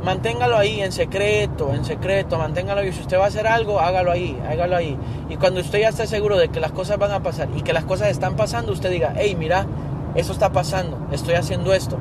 [0.04, 2.92] manténgalo ahí en secreto, en secreto, manténgalo ahí.
[2.92, 4.96] Si usted va a hacer algo, hágalo ahí, hágalo ahí.
[5.28, 7.72] Y cuando usted ya esté seguro de que las cosas van a pasar y que
[7.72, 9.66] las cosas están pasando, usted diga, hey, mira,
[10.14, 11.98] eso está pasando, estoy haciendo esto.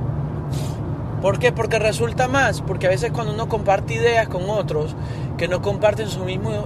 [1.21, 1.51] ¿Por qué?
[1.51, 4.95] Porque resulta más, porque a veces cuando uno comparte ideas con otros
[5.39, 6.65] que no comparten su misma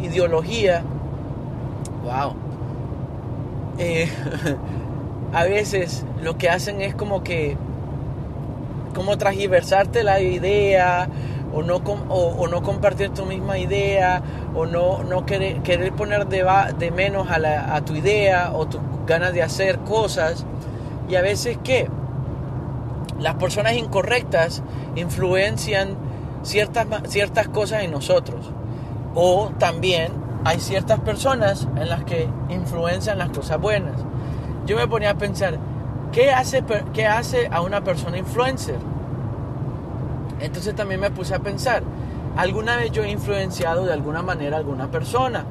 [0.00, 0.84] ideología,
[2.04, 2.32] wow,
[3.76, 4.08] eh,
[5.32, 7.56] a veces lo que hacen es como que,
[8.94, 11.08] como transversarte la idea,
[11.52, 14.22] o no, o, no compartir tu misma idea,
[14.54, 16.46] o no, no querer, poner de,
[16.78, 20.46] de menos a, a tu idea, o tus ganas de hacer cosas,
[21.08, 21.88] y a veces, ¿qué?
[23.18, 24.62] Las personas incorrectas
[24.94, 25.96] influencian
[26.42, 28.50] ciertas, ciertas cosas en nosotros.
[29.14, 30.12] O también
[30.44, 33.94] hay ciertas personas en las que influencian las cosas buenas.
[34.66, 35.58] Yo me ponía a pensar,
[36.12, 38.78] ¿qué hace, qué hace a una persona influencer?
[40.40, 41.82] Entonces también me puse a pensar,
[42.36, 45.44] alguna vez yo he influenciado de alguna manera a alguna persona.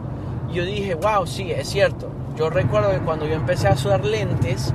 [0.51, 2.09] Yo dije, wow, sí, es cierto.
[2.35, 4.73] Yo recuerdo que cuando yo empecé a usar lentes,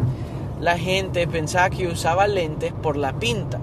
[0.60, 3.58] la gente pensaba que usaba lentes por la pinta.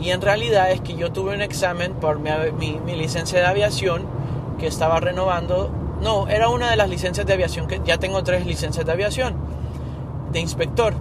[0.00, 4.06] Y en realidad es que yo tuve un examen por mi, mi, licencia de aviación
[4.58, 5.70] que estaba renovando.
[6.00, 9.34] No, era una de las licencias de aviación, que ya tengo tres licencias de aviación,
[10.32, 10.94] de inspector.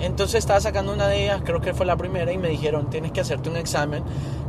[0.00, 3.12] Entonces estaba sacando una de ellas, creo que fue la primera, y me dijeron, tienes
[3.12, 4.04] que hacerte un examen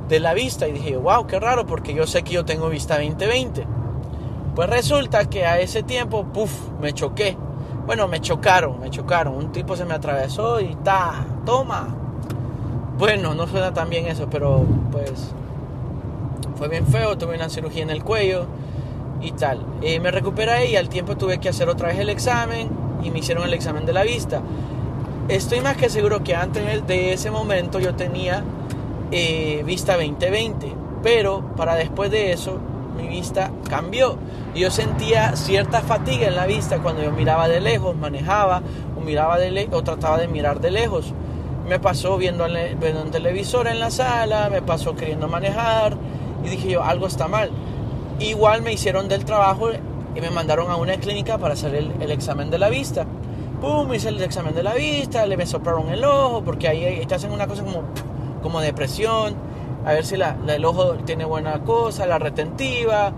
[0.08, 0.68] de la vista.
[0.68, 3.66] Y dije, wow, qué raro, porque yo sé que yo tengo vista 2020.
[4.56, 7.38] Pues resulta que a ese tiempo, puff, me choqué
[7.86, 9.36] bueno, me chocaron, me chocaron.
[9.36, 12.05] Un tipo se me atravesó y ta, toma.
[12.98, 15.34] Bueno, no suena tan bien eso, pero pues
[16.56, 17.18] fue bien feo.
[17.18, 18.46] Tuve una cirugía en el cuello
[19.22, 19.66] y tal.
[19.82, 22.70] Eh, me recuperé y al tiempo tuve que hacer otra vez el examen
[23.04, 24.42] y me hicieron el examen de la vista.
[25.28, 28.44] Estoy más que seguro que antes de ese momento yo tenía
[29.12, 30.72] eh, vista 2020,
[31.04, 32.60] pero para después de eso
[32.96, 34.18] mi vista cambió.
[34.56, 38.62] Yo sentía cierta fatiga en la vista cuando yo miraba de lejos, manejaba
[38.98, 39.38] o miraba
[39.72, 41.14] o trataba de mirar de lejos.
[41.68, 45.98] Me pasó viendo, viendo un televisor en la sala, me pasó queriendo manejar
[46.44, 47.52] y dije yo, algo está mal.
[48.20, 49.70] Igual me hicieron del trabajo
[50.16, 53.06] y me mandaron a una clínica para hacer el, examen de la vista.
[53.62, 57.16] Pum, hice el examen de la vista, le me soplaron el ojo porque ahí te
[57.16, 57.84] hacen una cosa como,
[58.42, 59.36] como depresión
[59.86, 63.14] a ver si la, el ojo tiene buena cosa, la retentiva,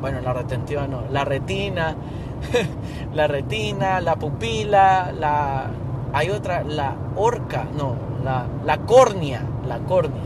[0.00, 1.96] bueno, la retentiva no, la retina,
[3.14, 5.68] la retina, la pupila, la,
[6.12, 10.22] hay otra, la orca, no, la, la córnea, la córnea,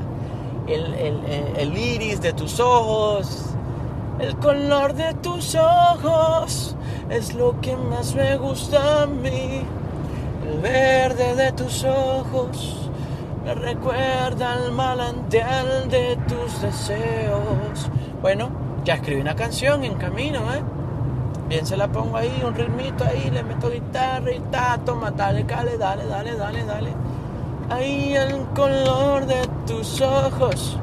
[0.66, 3.50] el, el, iris de tus ojos,
[4.18, 6.76] el color de tus ojos
[7.10, 9.62] es lo que más me gusta a mí,
[10.50, 12.86] el verde de tus ojos
[13.44, 17.88] me recuerda al manantial de tus deseos.
[18.20, 18.50] Bueno,
[18.84, 20.62] ya escribí una canción en camino, ¿eh?
[21.48, 25.44] Bien se la pongo ahí, un ritmito ahí, le meto guitarra y ta, toma, dale,
[25.44, 26.90] dale, dale, dale, dale, dale.
[27.70, 30.78] Ahí el color de tus ojos.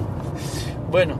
[0.90, 1.16] bueno,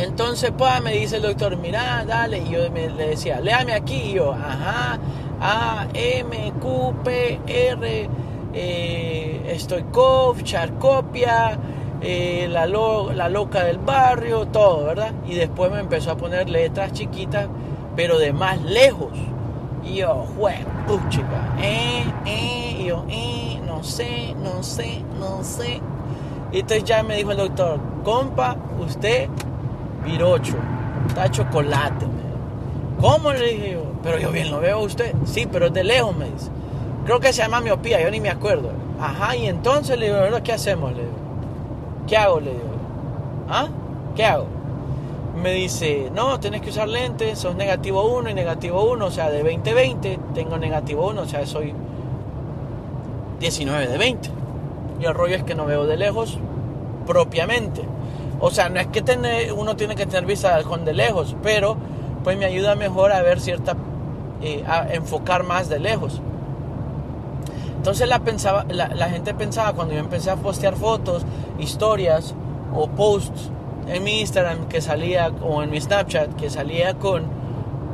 [0.00, 2.38] entonces, pues, me dice el doctor, mira, dale.
[2.38, 4.14] Y yo le decía, léame aquí.
[4.14, 4.98] Yo, ajá,
[5.40, 8.08] A, M, Q, P, R,
[8.54, 11.58] eh, Stoikov, Charcopia,
[12.02, 15.12] eh, la, loca del barrio, todo, ¿verdad?
[15.26, 17.48] Y después me empezó a poner letras chiquitas,
[17.96, 19.12] pero de más lejos.
[19.84, 20.54] Y yo, jue,
[21.08, 25.80] chica, eh, eh, yo, eh, no sé, no sé, no sé.
[26.52, 29.28] Y entonces ya me dijo el doctor, compa, usted,
[30.04, 30.56] virocho,
[31.08, 32.06] está chocolate.
[33.00, 33.84] ¿Cómo le dije yo?
[34.02, 35.14] Pero yo bien lo veo usted.
[35.24, 36.50] Sí, pero es de lejos, me dice.
[37.06, 38.70] Creo que se llama miopía, yo ni me acuerdo.
[39.00, 40.92] Ajá, y entonces le digo, ¿qué hacemos?
[40.92, 41.14] Le digo,
[42.06, 42.40] ¿qué hago?
[42.40, 42.70] Le digo,
[43.48, 43.68] ¿ah?
[44.14, 44.46] ¿Qué hago?
[45.40, 49.30] Me dice, no, tenés que usar lentes, sos negativo 1 y negativo 1, o sea,
[49.30, 51.72] de 20-20, tengo negativo 1, o sea, soy
[53.38, 54.30] 19 de 20.
[55.00, 56.38] Y el rollo es que no veo de lejos
[57.06, 57.82] propiamente.
[58.40, 61.36] O sea, no es que tener, uno tiene que tener vista de halcón de lejos,
[61.42, 61.76] pero
[62.24, 63.76] pues me ayuda mejor a ver cierta
[64.42, 66.20] eh, a enfocar más de lejos.
[67.80, 71.24] Entonces la, pensaba, la, gente pensaba cuando yo empecé a postear fotos,
[71.58, 72.34] historias
[72.74, 73.50] o posts
[73.88, 77.24] en mi Instagram que salía o en mi Snapchat que salía con,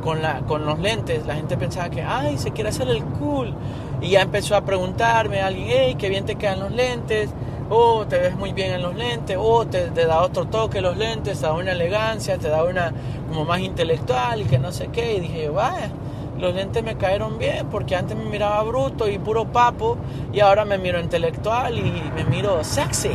[0.03, 3.53] con, la, con los lentes, la gente pensaba que, ay, se quiere hacer el cool.
[4.01, 7.29] Y ya empezó a preguntarme a alguien, hey, qué bien te quedan los lentes,
[7.69, 11.39] oh, te ves muy bien en los lentes, oh, te, da otro toque los lentes,
[11.39, 12.91] te da una elegancia, te da una
[13.29, 15.15] como más intelectual y que no sé qué.
[15.15, 15.91] Y dije vaya,
[16.39, 19.97] los lentes me cayeron bien porque antes me miraba bruto y puro papo
[20.31, 23.11] y ahora me miro intelectual y me miro sexy,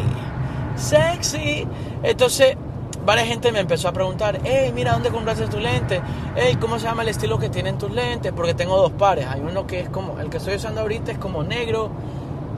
[0.76, 1.66] sexy.
[2.02, 2.56] Entonces,
[3.04, 6.00] varias gente me empezó a preguntar, hey, mira, ¿dónde compraste tus lentes?
[6.36, 8.32] Hey, ¿cómo se llama el estilo que tienen tus lentes?
[8.32, 9.26] Porque tengo dos pares.
[9.26, 11.90] Hay uno que es como, el que estoy usando ahorita es como negro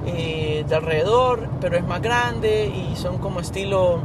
[0.06, 4.00] eh, de alrededor, pero es más grande y son como estilo,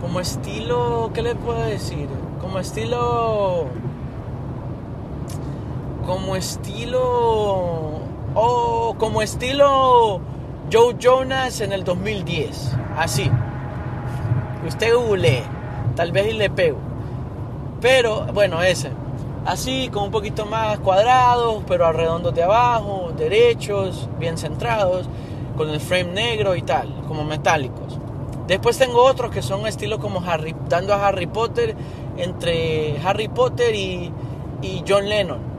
[0.00, 2.08] como estilo, ¿qué le puedo decir?
[2.40, 3.66] Como estilo,
[6.04, 8.00] como estilo,
[8.34, 10.20] oh, como estilo
[10.72, 13.30] Joe Jonas en el 2010, así.
[14.66, 15.42] Usted google,
[15.96, 16.78] tal vez y le pego.
[17.80, 18.90] Pero bueno, ese.
[19.46, 25.06] Así, con un poquito más cuadrados, pero redondos de abajo, derechos, bien centrados,
[25.56, 27.98] con el frame negro y tal, como metálicos.
[28.46, 31.76] Después tengo otros que son estilo como Harry, dando a Harry Potter,
[32.16, 34.10] entre Harry Potter y,
[34.62, 35.53] y John Lennon.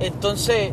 [0.00, 0.72] Entonces,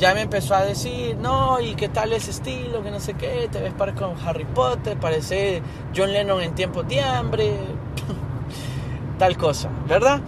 [0.00, 3.48] ya me empezó a decir, no, y qué tal ese estilo, que no sé qué,
[3.52, 5.62] te ves para con Harry Potter, parece
[5.94, 7.52] John Lennon en tiempos de hambre,
[9.18, 10.20] tal cosa, ¿verdad?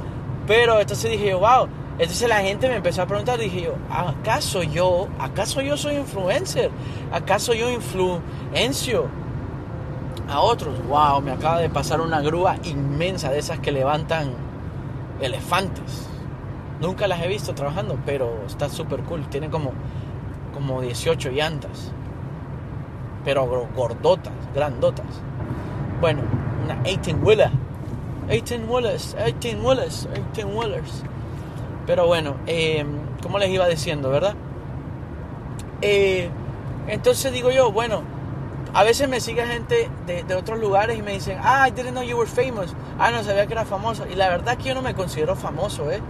[0.47, 1.69] Pero entonces dije yo, wow,
[1.99, 6.71] entonces la gente me empezó a preguntar, dije yo, ¿acaso yo, acaso yo soy influencer?
[7.11, 9.09] ¿Acaso yo influencio
[10.29, 10.75] a otros?
[10.87, 14.35] Wow, me acaba de pasar una grúa inmensa de esas que levantan
[15.21, 16.12] elefantes
[16.83, 19.25] Nunca las he visto trabajando, pero está súper cool.
[19.29, 19.71] Tiene como,
[20.53, 21.93] como 18 llantas.
[23.25, 25.07] Pero gordotas, grandotas.
[26.01, 26.23] Bueno,
[26.65, 27.51] una 18 wheeler.
[28.29, 31.05] 18 wheelers, 18 wheelers, 18 wheelers.
[31.87, 32.85] Pero bueno, eh,
[33.23, 34.35] como les iba diciendo, ¿verdad?
[35.83, 36.31] Eh,
[36.89, 38.03] entonces digo yo, bueno,
[38.75, 41.93] a veces me sigue gente de, de, otros lugares y me dicen, ah, I didn't
[41.93, 42.75] know you were famous.
[42.99, 44.05] Ah, no sabía que era famoso.
[44.11, 46.01] Y la verdad que yo no me considero famoso, ¿eh?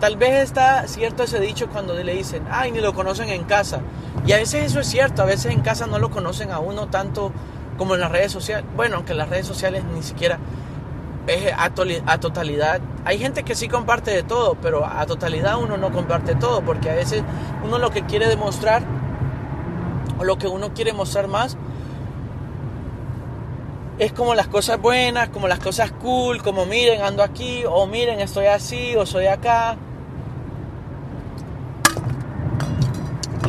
[0.00, 3.80] Tal vez está cierto ese dicho cuando le dicen, ay, ni lo conocen en casa.
[4.26, 6.86] Y a veces eso es cierto, a veces en casa no lo conocen a uno
[6.88, 7.32] tanto
[7.76, 8.64] como en las redes sociales.
[8.76, 10.38] Bueno, aunque en las redes sociales ni siquiera
[11.26, 12.80] es a, totalidad.
[13.04, 16.90] Hay gente que sí comparte de todo, pero a totalidad uno no comparte todo, porque
[16.90, 17.22] a veces
[17.64, 18.82] uno lo que quiere demostrar,
[20.18, 21.56] o lo que uno quiere mostrar más,
[23.98, 28.20] es como las cosas buenas, como las cosas cool, como miren, ando aquí, o miren,
[28.20, 29.76] estoy así, o soy acá.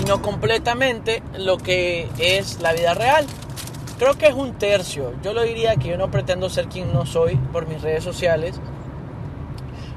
[0.10, 3.28] No completamente lo que es la vida real.
[4.00, 5.14] Creo que es un tercio.
[5.22, 8.60] Yo lo diría que yo no pretendo ser quien no soy por mis redes sociales.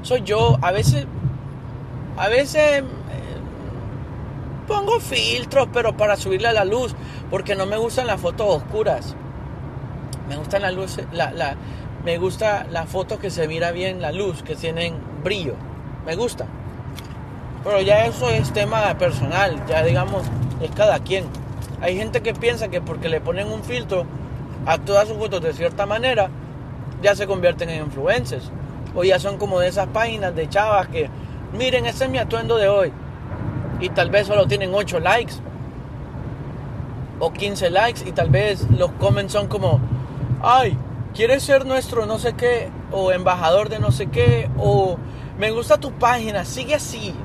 [0.03, 1.07] Soy yo, a veces,
[2.15, 2.83] a veces eh,
[4.67, 6.93] pongo filtros, pero para subirle a la luz,
[7.31, 9.15] porque no me gustan las fotos oscuras.
[10.29, 11.55] Me gustan la luz, la, la,
[12.05, 15.55] me gusta las fotos que se mira bien la luz, que tienen brillo.
[16.05, 16.45] Me gusta.
[17.63, 20.23] Pero ya eso es tema personal, ya digamos,
[20.61, 21.25] es cada quien.
[21.81, 24.05] Hay gente que piensa que porque le ponen un filtro
[24.65, 26.29] a todas sus fotos de cierta manera,
[27.01, 28.51] ya se convierten en influencers.
[28.95, 31.09] O ya son como de esas páginas de chavas que,
[31.57, 32.91] miren, ese es mi atuendo de hoy.
[33.79, 35.33] Y tal vez solo tienen 8 likes.
[37.19, 38.07] O 15 likes.
[38.07, 39.79] Y tal vez los comments son como,
[40.41, 40.77] ay,
[41.13, 42.69] ¿quieres ser nuestro no sé qué?
[42.91, 44.49] O embajador de no sé qué.
[44.57, 44.97] O
[45.37, 47.15] me gusta tu página, sigue así.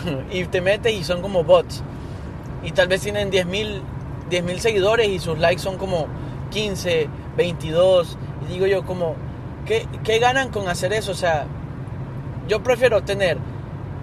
[0.30, 1.82] y te metes y son como bots.
[2.64, 3.82] Y tal vez tienen 10.000
[4.28, 6.06] 10, seguidores y sus likes son como
[6.50, 8.18] 15, 22.
[8.44, 9.14] Y digo yo como,
[9.64, 11.12] ¿qué, ¿qué ganan con hacer eso?
[11.12, 11.46] O sea,
[12.48, 13.38] yo prefiero tener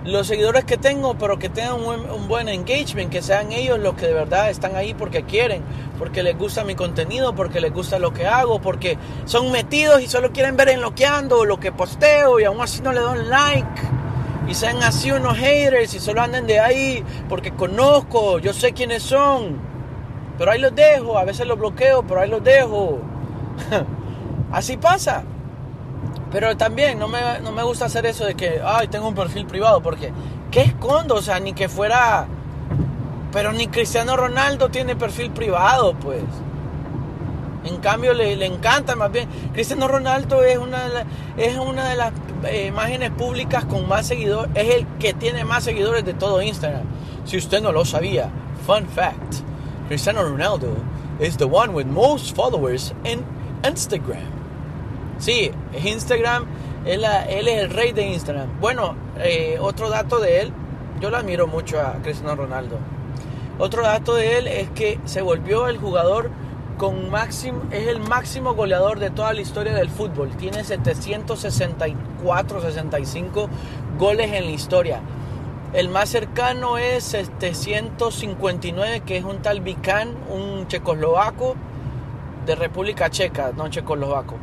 [0.05, 3.93] los seguidores que tengo, pero que tengan un, un, buen engagement, que sean ellos los
[3.95, 5.63] que de verdad están ahí porque quieren,
[5.97, 10.07] porque les gusta mi contenido, porque les gusta lo que hago, porque son metidos y
[10.07, 12.99] solo quieren ver en lo que ando, lo que posteo y aún así no le
[12.99, 14.02] dan like
[14.47, 19.03] y sean así unos haters y solo anden de ahí porque conozco, yo sé quiénes
[19.03, 19.57] son.
[20.37, 22.99] Pero ahí los dejo, a veces los bloqueo, pero ahí los dejo.
[24.51, 25.23] así pasa.
[26.31, 29.45] Pero también no me, no me gusta hacer eso de que, ay, tengo un perfil
[29.45, 30.11] privado, porque
[30.51, 31.15] ¿qué escondo?
[31.15, 32.27] O sea, ni que fuera...
[33.31, 36.23] Pero ni Cristiano Ronaldo tiene perfil privado, pues.
[37.65, 39.27] En cambio, le, le encanta más bien.
[39.53, 41.05] Cristiano Ronaldo es una,
[41.37, 42.11] es una de las
[42.45, 46.83] eh, imágenes públicas con más seguidores, es el que tiene más seguidores de todo Instagram.
[47.25, 48.29] Si usted no lo sabía,
[48.65, 49.35] fun fact,
[49.87, 50.75] Cristiano Ronaldo
[51.19, 53.23] is the one with most followers in
[53.63, 54.31] Instagram.
[55.19, 55.51] Sí,
[55.83, 56.45] Instagram,
[56.85, 58.59] él, él es el rey de Instagram.
[58.59, 60.53] Bueno, eh, otro dato de él,
[60.99, 62.77] yo lo admiro mucho a Cristiano Ronaldo.
[63.59, 66.31] Otro dato de él es que se volvió el jugador
[66.83, 70.35] con máximo, es el máximo goleador de toda la historia del fútbol.
[70.35, 73.47] Tiene 764, 65
[73.97, 74.99] goles en la historia.
[75.71, 81.55] El más cercano es 759, que es un tal Vican, un checoslovaco
[82.45, 84.35] de República Checa, no checoslovaco.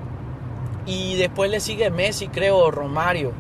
[0.87, 3.35] Y después le sigue Messi, creo, Romario.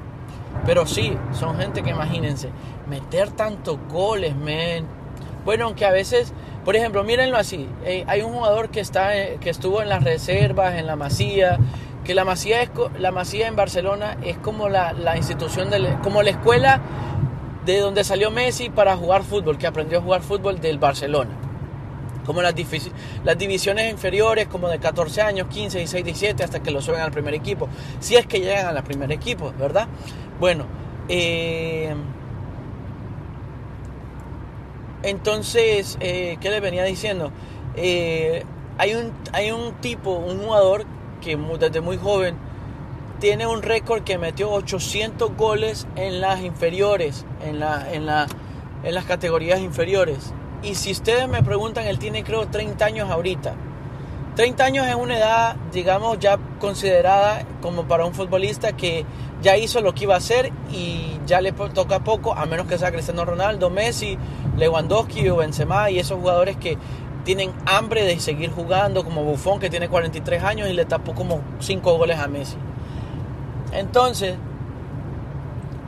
[0.66, 2.51] Pero sí, son gente que imagínense,
[2.86, 5.01] meter tantos goles, men
[5.44, 6.32] bueno, aunque a veces,
[6.64, 10.04] por ejemplo, mírenlo así, eh, hay un jugador que, está, eh, que estuvo en las
[10.04, 11.58] reservas, en la Masía,
[12.04, 16.30] que la Masía, es, la Masía en Barcelona es como la, institución, de, como la
[16.30, 16.80] escuela
[17.64, 21.30] de donde salió Messi para jugar fútbol, que aprendió a jugar fútbol del Barcelona.
[22.26, 22.54] Como las,
[23.24, 27.11] las divisiones inferiores, como de 14 años, 15, 16, 17, hasta que lo suben al
[27.11, 27.68] primer equipo.
[27.98, 29.88] Si es que llegan al primer equipo, ¿verdad?
[30.38, 30.66] Bueno,
[31.08, 31.94] eh,
[35.03, 37.30] entonces, eh, ¿qué le venía diciendo?
[37.76, 38.44] Eh,
[38.78, 40.84] hay, un, hay un tipo, un jugador
[41.20, 42.36] que desde muy joven
[43.18, 48.26] tiene un récord que metió 800 goles en las inferiores, en, la, en, la,
[48.82, 50.32] en las categorías inferiores.
[50.62, 53.55] Y si ustedes me preguntan, él tiene creo 30 años ahorita.
[54.36, 59.05] 30 años es una edad, digamos, ya considerada como para un futbolista que
[59.43, 62.78] ya hizo lo que iba a hacer y ya le toca poco, a menos que
[62.78, 64.18] sea Cristiano Ronaldo, Messi,
[64.57, 66.76] Lewandowski o Benzema y esos jugadores que
[67.24, 71.41] tienen hambre de seguir jugando, como Buffon que tiene 43 años y le tapó como
[71.61, 72.57] 5 goles a Messi.
[73.72, 74.36] Entonces,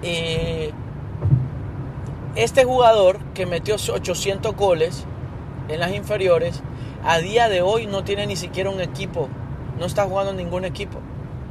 [0.03, 0.73] eh,
[2.35, 5.05] este jugador que metió 800 goles
[5.69, 6.63] en las inferiores,
[7.05, 9.29] a día de hoy no tiene ni siquiera un equipo,
[9.79, 10.99] no está jugando ningún equipo.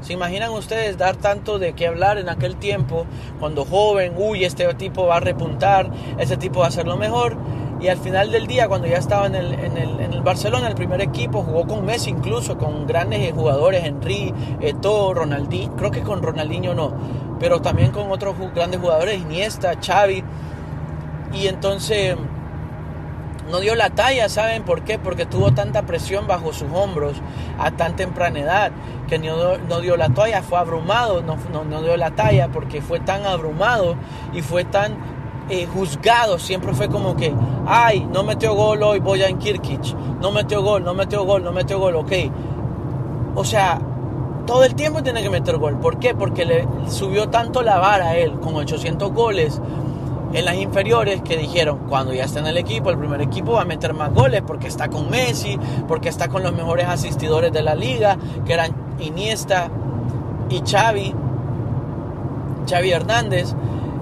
[0.02, 3.06] ¿Se imaginan ustedes dar tanto de qué hablar en aquel tiempo,
[3.40, 7.38] cuando joven, uy, este tipo va a repuntar, este tipo va a ser lo mejor?
[7.80, 10.68] Y al final del día, cuando ya estaba en el, en el, en el Barcelona,
[10.68, 16.02] el primer equipo, jugó con Messi incluso, con grandes jugadores, Henry, Eto'o, Ronaldinho, creo que
[16.02, 16.94] con Ronaldinho no,
[17.40, 20.24] pero también con otros grandes jugadores, Iniesta, Xavi.
[21.34, 22.16] Y entonces
[23.52, 24.98] no dio la talla, ¿saben por qué?
[24.98, 27.18] Porque tuvo tanta presión bajo sus hombros
[27.60, 28.72] a tan temprana edad
[29.08, 33.26] que no, dio la talla, fue abrumado, no, no, dio la talla porque fue tan
[33.26, 33.96] abrumado
[34.34, 34.96] y fue tan
[35.50, 37.34] eh, juzgado, siempre fue como que,
[37.68, 41.52] ay, no metió gol hoy voy en Kirkic, no metió gol, no metió gol, no
[41.52, 42.12] metió gol, ok.
[43.36, 43.80] O sea,
[44.46, 45.78] todo el tiempo tiene que meter gol.
[45.80, 46.16] ¿Por qué?
[46.16, 49.62] Porque le subió tanto la vara a él con 800 goles
[50.34, 53.62] en las inferiores que dijeron, cuando ya está en el equipo, el primer equipo va
[53.62, 55.58] a meter más goles porque está con Messi,
[55.88, 59.70] porque está con los mejores asistidores de la liga, que eran Iniesta
[60.50, 61.14] y Xavi,
[62.70, 63.54] Xavi Hernández,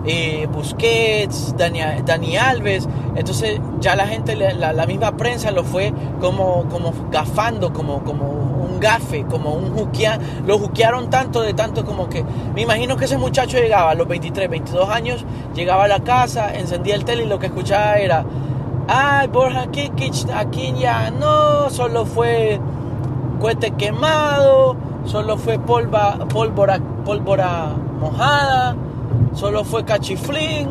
[0.05, 2.87] eh, Busquets, Dani, Dani, Alves.
[3.15, 8.49] Entonces ya la gente, la, la, misma prensa lo fue como, como gafando, como, como
[8.79, 12.23] gafe, como un juquea, lo juquearon tanto de tanto como que,
[12.55, 16.55] me imagino que ese muchacho llegaba a los 23, 22 años, llegaba a la casa,
[16.55, 18.25] encendía el tele y lo que escuchaba era,
[18.87, 22.59] ay, Borja Kikic, aquí ya no, solo fue
[23.39, 24.75] cohete quemado,
[25.05, 28.75] solo fue polva, pólvora, pólvora mojada,
[29.33, 30.67] solo fue cachiflín,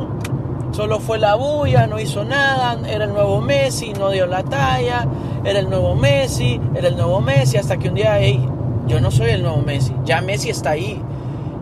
[0.72, 5.06] solo fue la bulla, no hizo nada, era el nuevo Messi, no dio la talla,
[5.44, 8.48] era el nuevo Messi, era el nuevo Messi, hasta que un día, hey,
[8.86, 11.00] yo no soy el nuevo Messi, ya Messi está ahí.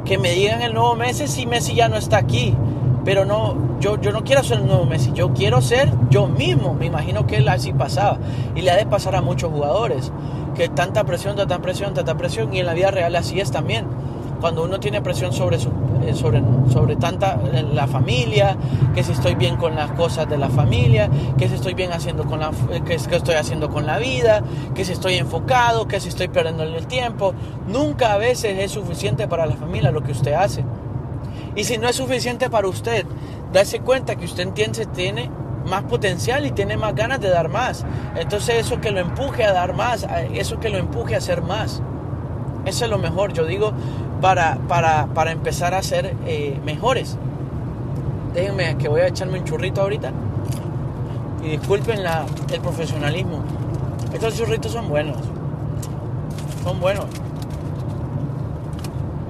[0.05, 2.55] Que me digan el nuevo Messi si Messi ya no está aquí.
[3.05, 6.75] Pero no, yo, yo no quiero ser el nuevo Messi, yo quiero ser yo mismo.
[6.75, 8.19] Me imagino que él así pasaba.
[8.55, 10.13] Y le ha de pasar a muchos jugadores.
[10.55, 12.55] Que tanta presión, tanta presión, tanta presión.
[12.55, 13.87] Y en la vida real así es también
[14.41, 15.71] cuando uno tiene presión sobre, su,
[16.15, 18.57] sobre, sobre tanta eh, la familia,
[18.95, 22.25] que si estoy bien con las cosas de la familia, que si estoy bien haciendo
[22.25, 24.43] con la, eh, que, que estoy haciendo con la vida,
[24.75, 27.35] que si estoy enfocado, que si estoy perdiendo el tiempo.
[27.69, 30.65] Nunca a veces es suficiente para la familia lo que usted hace.
[31.55, 33.07] Y si no es suficiente para usted,
[33.53, 35.31] darse cuenta que usted entiende, tiene
[35.67, 37.85] más potencial y tiene más ganas de dar más.
[38.17, 41.83] Entonces eso que lo empuje a dar más, eso que lo empuje a hacer más.
[42.65, 43.73] Eso es lo mejor, yo digo,
[44.21, 47.17] para, para, empezar a ser eh, mejores.
[48.35, 50.12] Déjenme que voy a echarme un churrito ahorita.
[51.43, 53.43] Y disculpen la, el profesionalismo.
[54.12, 55.17] Estos churritos son buenos.
[56.62, 57.07] Son buenos.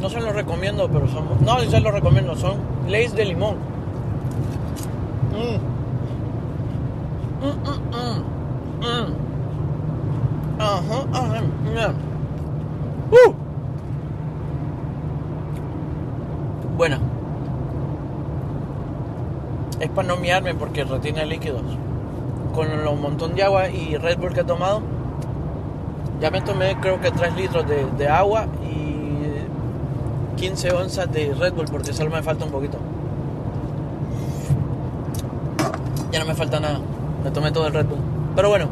[0.01, 1.25] No se los recomiendo, pero son...
[1.45, 2.37] No, se los recomiendo.
[2.37, 2.57] Son
[2.89, 3.57] Lays de limón.
[5.33, 5.77] Mm.
[7.45, 7.51] Mm,
[7.93, 8.23] mm,
[8.81, 9.27] mm.
[10.59, 11.95] Ajá, mira.
[13.11, 13.46] Uh.
[16.77, 16.99] Bueno.
[19.81, 21.63] Es para no miarme porque retiene líquidos.
[22.55, 24.81] Con un montón de agua y Red Bull que he tomado,
[26.21, 31.53] ya me tomé creo que 3 litros de, de agua y 15 onzas de Red
[31.53, 32.79] Bull porque solo me falta un poquito.
[36.11, 36.81] Ya no me falta nada.
[37.25, 38.01] Me tomé todo el Red Bull.
[38.35, 38.69] Pero bueno.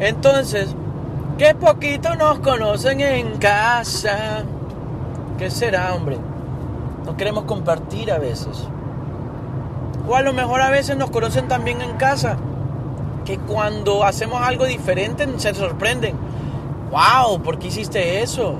[0.00, 0.74] Entonces,
[1.36, 4.44] que poquito nos conocen en casa.
[5.36, 6.18] ¿Qué será, hombre?
[7.08, 8.68] No queremos compartir a veces.
[10.06, 12.36] O a lo mejor a veces nos conocen también en casa.
[13.24, 16.16] Que cuando hacemos algo diferente se sorprenden.
[16.90, 17.40] ¡Wow!
[17.40, 18.56] ¿Por qué hiciste eso?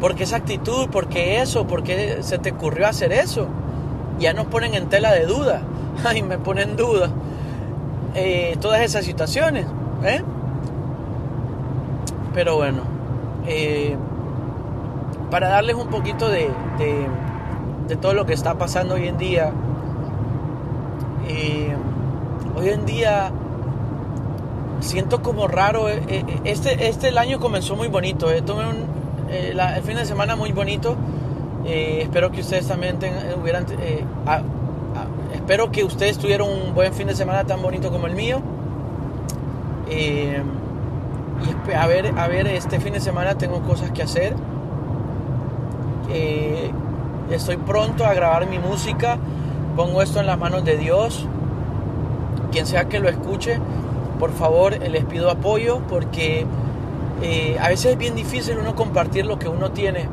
[0.00, 0.88] ¿Por qué esa actitud?
[0.88, 1.68] ¿Por qué eso?
[1.68, 3.46] ¿Por qué se te ocurrió hacer eso?
[4.18, 5.62] Ya nos ponen en tela de duda.
[6.04, 7.10] Ay, me ponen en duda.
[8.16, 9.66] Eh, todas esas situaciones.
[10.04, 10.20] ¿eh?
[12.34, 12.82] Pero bueno,
[13.46, 13.96] eh,
[15.30, 16.50] para darles un poquito de,
[17.88, 19.52] de, todo lo que está pasando hoy en día,
[21.28, 21.74] eh,
[22.56, 23.30] hoy en día
[24.80, 28.86] siento como raro, eh, eh, este, este el año comenzó muy bonito, tuve un,
[29.54, 30.96] la, el fin de semana muy bonito,
[31.64, 33.66] espero que ustedes también tengan, hubieran...
[35.44, 38.40] Espero que ustedes tuvieran un buen fin de semana tan bonito como el mío.
[39.90, 40.42] Eh,
[41.68, 44.34] y a ver, a ver, este fin de semana tengo cosas que hacer.
[46.10, 46.70] Eh,
[47.30, 49.18] estoy pronto a grabar mi música.
[49.76, 51.26] Pongo esto en las manos de Dios.
[52.52, 53.58] Quien sea que lo escuche,
[54.18, 56.46] por favor, les pido apoyo porque
[57.22, 60.08] eh, a veces es bien difícil uno compartir lo que uno tiene.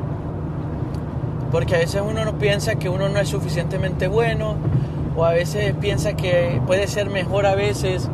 [1.50, 4.56] Porque a veces uno no piensa que uno no es suficientemente bueno
[5.16, 8.08] o a veces piensa que puede ser mejor a veces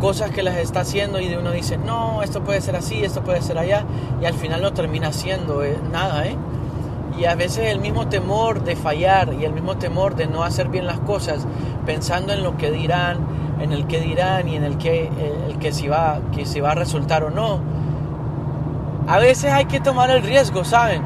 [0.00, 3.22] cosas que las está haciendo y de uno dice, no, esto puede ser así, esto
[3.22, 3.84] puede ser allá,
[4.20, 6.36] y al final no termina haciendo eh, nada, ¿eh?
[7.20, 10.68] Y a veces el mismo temor de fallar y el mismo temor de no hacer
[10.68, 11.46] bien las cosas,
[11.84, 13.18] pensando en lo que dirán,
[13.60, 15.10] en el que dirán y en el que,
[15.46, 17.60] el que, si va, que si va a resultar o no.
[19.06, 21.02] A veces hay que tomar el riesgo, ¿saben?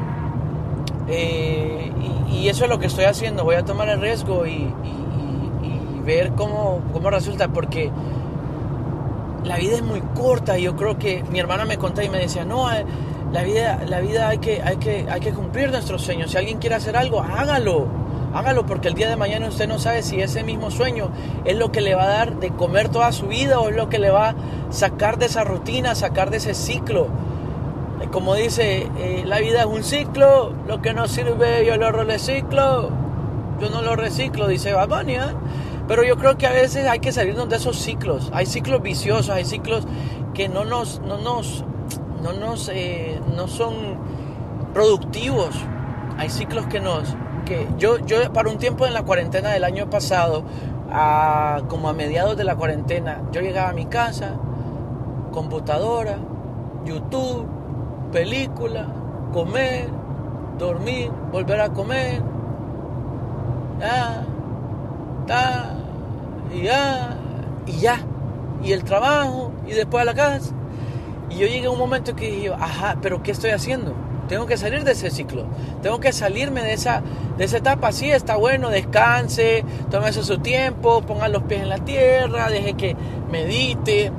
[1.09, 1.91] Eh,
[2.29, 5.97] y, y, eso es lo que estoy haciendo, voy a tomar el riesgo y, y,
[5.97, 7.91] y ver cómo, cómo resulta, porque
[9.43, 10.57] la vida es muy corta.
[10.57, 12.85] Yo creo que mi hermana me contaba y me decía, no, eh,
[13.35, 16.31] la vida, la vida hay, que, hay, que, hay que cumplir nuestros sueños.
[16.31, 17.85] Si alguien quiere hacer algo, hágalo.
[18.33, 21.09] Hágalo porque el día de mañana usted no sabe si ese mismo sueño
[21.43, 23.89] es lo que le va a dar de comer toda su vida o es lo
[23.89, 24.35] que le va a
[24.69, 27.07] sacar de esa rutina, sacar de ese ciclo.
[28.01, 31.91] Eh, como dice, eh, la vida es un ciclo, lo que no sirve yo lo
[31.91, 32.89] reciclo,
[33.59, 35.35] yo no lo reciclo, dice Babania.
[35.89, 38.31] Pero yo creo que a veces hay que salirnos de esos ciclos.
[38.33, 39.85] Hay ciclos viciosos, hay ciclos
[40.33, 41.65] que no nos, no nos,
[42.21, 43.73] no nos, eh, no son
[44.73, 45.55] productivos.
[46.17, 49.89] Hay ciclos que nos, que yo, yo para un tiempo en la cuarentena del año
[49.89, 50.43] pasado,
[50.91, 54.35] a, como a mediados de la cuarentena, yo llegaba a mi casa,
[55.31, 56.17] computadora,
[56.85, 57.45] YouTube,
[58.11, 58.87] película,
[59.33, 59.89] comer,
[60.57, 62.21] dormir, volver a comer,
[63.79, 64.25] ya,
[65.27, 65.73] ta,
[66.53, 67.17] y ya,
[67.65, 67.99] y ya,
[68.63, 70.53] y el trabajo, y después a la casa.
[71.29, 73.93] Y yo llegué a un momento que dije, ajá, pero ¿qué estoy haciendo?
[74.27, 75.45] Tengo que salir de ese ciclo,
[75.83, 77.03] tengo que salirme de esa,
[77.37, 77.91] de esa etapa.
[77.91, 82.95] Sí, está bueno, descanse, tómese su tiempo, ponga los pies en la tierra, deje que
[83.31, 84.11] medite.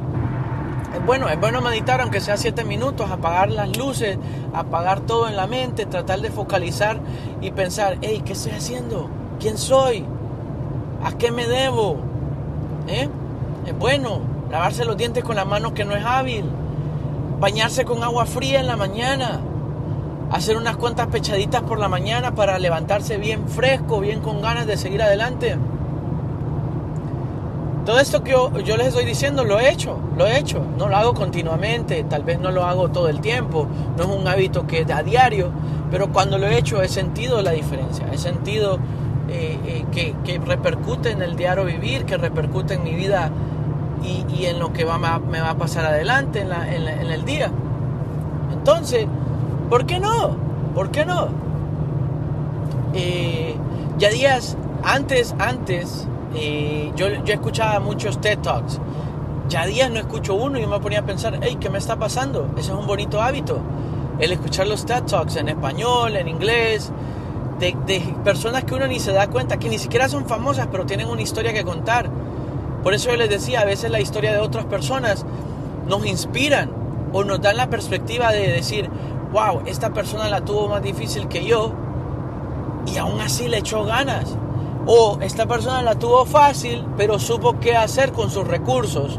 [1.04, 4.16] Bueno, es bueno meditar, aunque sea siete minutos, apagar las luces,
[4.54, 7.00] apagar todo en la mente, tratar de focalizar
[7.40, 9.10] y pensar, hey, ¿qué estoy haciendo?
[9.40, 10.04] ¿Quién soy?
[11.04, 11.98] ¿A qué me debo?
[12.88, 13.08] ¿Eh?
[13.66, 16.44] Es bueno lavarse los dientes con la mano que no es hábil,
[17.38, 19.40] bañarse con agua fría en la mañana,
[20.30, 24.76] hacer unas cuantas pechaditas por la mañana para levantarse bien fresco, bien con ganas de
[24.76, 25.56] seguir adelante.
[27.84, 30.88] Todo esto que yo, yo, les estoy diciendo lo he hecho, lo he hecho, no
[30.88, 34.66] lo hago continuamente, tal vez no lo hago todo el tiempo, no es un hábito
[34.66, 35.52] que a diario,
[35.88, 38.80] pero cuando lo he hecho he sentido la diferencia, he sentido
[39.28, 43.30] eh, eh, que, que, repercute en el diario vivir, que repercute en mi vida
[44.02, 47.24] y, y en lo que va, me va a pasar adelante en, la, en, el
[47.24, 47.50] día.
[48.52, 49.06] Entonces,
[49.68, 50.36] ¿por qué no?
[50.74, 51.28] ¿Por qué no?
[52.94, 53.56] Eh,
[53.98, 58.80] ya días antes, antes, eh, yo, yo escuchaba muchos TED Talks.
[59.48, 62.48] Ya días no escucho uno y me ponía a pensar, hey, ¿qué me está pasando?
[62.56, 63.60] Ese es un bonito hábito.
[64.18, 66.90] el escuchar los TED Talks en español, en inglés,
[67.58, 71.08] de, personas que uno ni se da cuenta, que ni siquiera son famosas, pero tienen
[71.08, 72.10] una historia que contar.
[72.86, 75.26] Por eso yo les decía, a veces la historia de otras personas
[75.88, 76.70] nos inspiran
[77.12, 78.88] o nos dan la perspectiva de decir,
[79.32, 81.72] wow, esta persona la tuvo más difícil que yo
[82.86, 84.36] y aún así le echó ganas.
[84.86, 89.18] O esta persona la tuvo fácil, pero supo qué hacer con sus recursos.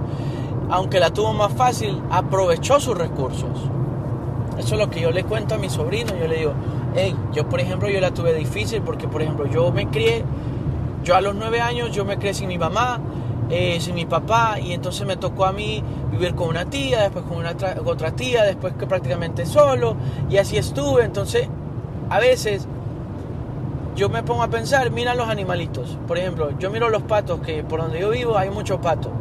[0.70, 3.50] Aunque la tuvo más fácil, aprovechó sus recursos.
[4.58, 6.16] Eso es lo que yo le cuento a mi sobrino.
[6.16, 6.54] Yo le digo,
[6.96, 10.24] hey, yo por ejemplo, yo la tuve difícil porque, por ejemplo, yo me crié,
[11.04, 13.02] yo a los nueve años, yo me crié sin mi mamá,
[13.50, 17.26] eh, sin mi papá, y entonces me tocó a mí vivir con una tía, después
[17.26, 19.96] con, otra tía, después que prácticamente solo,
[20.30, 21.04] y así estuve.
[21.06, 21.48] Entonces,
[22.10, 22.68] a veces
[23.96, 25.98] yo me pongo a pensar, mira los animalitos.
[26.08, 29.12] Por ejemplo, yo miro los patos, que por donde yo vivo hay muchos patos.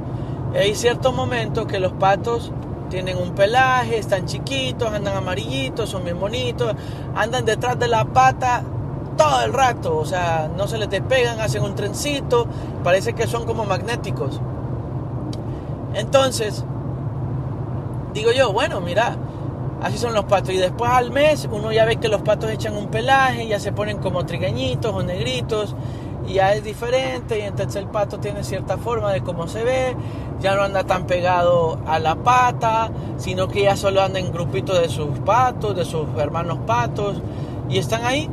[0.54, 2.52] hay ciertos momentos que los patos
[2.90, 6.74] tienen un pelaje, están chiquitos, andan amarillitos, son bien bonitos,
[7.14, 8.62] andan detrás de la pata
[9.16, 12.46] todo el rato, o sea, no se les despegan, hacen un trencito,
[12.84, 14.40] parece que son como magnéticos.
[15.94, 16.64] Entonces,
[18.12, 19.16] digo yo, bueno, mira,
[19.82, 20.50] así son los patos.
[20.50, 23.72] Y después al mes uno ya ve que los patos echan un pelaje, ya se
[23.72, 25.74] ponen como trigueñitos o negritos,
[26.28, 29.96] y ya es diferente, y entonces el pato tiene cierta forma de cómo se ve,
[30.40, 34.80] ya no anda tan pegado a la pata, sino que ya solo anda en grupitos
[34.80, 37.22] de sus patos, de sus hermanos patos,
[37.68, 38.28] y están ahí,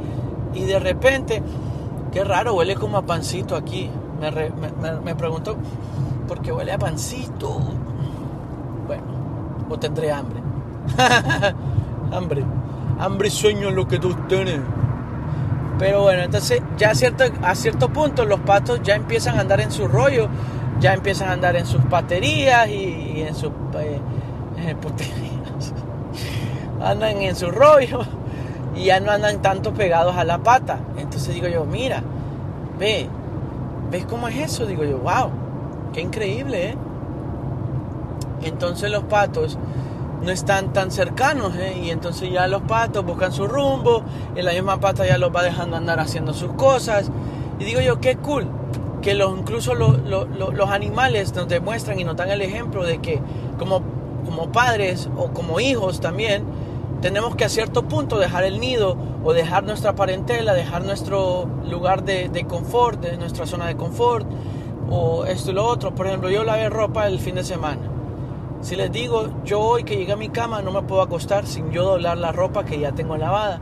[0.53, 1.41] y de repente,
[2.11, 3.89] qué raro, huele como a pancito aquí.
[4.19, 5.57] Me, me, pregunto,
[6.27, 7.59] ¿por qué huele a pancito?
[8.87, 9.03] Bueno,
[9.69, 10.41] o tendré hambre.
[12.11, 12.43] hambre,
[12.99, 14.59] hambre y sueño es lo que tú tienes.
[15.79, 19.59] Pero bueno, entonces ya a cierto, a cierto punto los patos ya empiezan a andar
[19.59, 20.29] en su rollo
[20.79, 23.99] ya empiezan a andar en sus paterías y, en sus eh,
[26.81, 28.01] andan en su rollo
[28.75, 30.79] y ya no andan tanto pegados a la pata.
[30.97, 32.01] Entonces digo yo, mira,
[32.79, 33.07] ve,
[33.91, 34.65] ¿ves cómo es eso?
[34.65, 35.29] Digo yo, wow,
[35.93, 36.77] qué increíble, ¿eh?
[38.43, 39.57] Entonces los patos
[40.21, 41.77] no están tan cercanos, ¿eh?
[41.83, 44.03] Y entonces ya los patos buscan su rumbo,
[44.35, 47.11] y la misma pata ya los va dejando andar haciendo sus cosas.
[47.59, 48.47] Y digo yo, qué cool,
[49.01, 53.19] que los, incluso los, animales nos demuestran y nos dan el ejemplo de que
[53.59, 53.81] como,
[54.25, 56.43] como padres o como hijos también,
[57.03, 62.03] tenemos que a cierto punto dejar el nido o dejar nuestra parentela, dejar nuestro lugar
[62.03, 64.25] de, de confort, nuestra zona de confort,
[64.89, 65.93] o esto y lo otro.
[65.93, 67.91] Por ejemplo, yo lavé ropa el fin de semana.
[68.61, 71.71] Si les digo, yo hoy que llegué a mi cama no me puedo acostar sin
[71.71, 73.59] yo doblar la ropa que ya tengo lavada,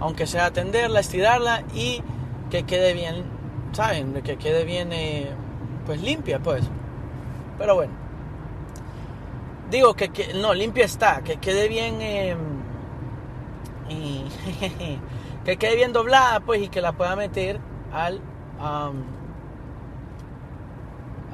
[0.00, 2.00] aunque sea atenderla, estirarla y
[2.48, 3.34] que quede bien
[3.74, 4.14] ¿saben?
[4.22, 5.28] Que quede bien, eh,
[5.84, 6.64] pues limpia, pues.
[7.58, 7.92] Pero bueno.
[9.70, 12.38] Digo que, no, limpia está, que quede bien, em,
[15.44, 17.60] que quede bien doblada, pues, y que la pueda meter
[17.92, 18.20] al,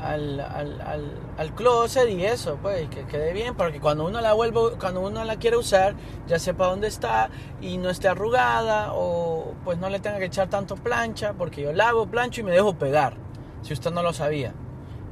[0.02, 0.80] al, al,
[1.36, 5.24] al, closet y eso, pues, que quede bien, porque cuando uno la vuelve, cuando uno
[5.24, 5.94] la quiere usar,
[6.26, 7.30] ya sepa dónde está
[7.60, 11.72] y no esté arrugada o pues no le tenga que echar tanto plancha, porque yo
[11.72, 13.14] lavo, plancho y me dejo pegar,
[13.62, 14.54] si usted no lo sabía,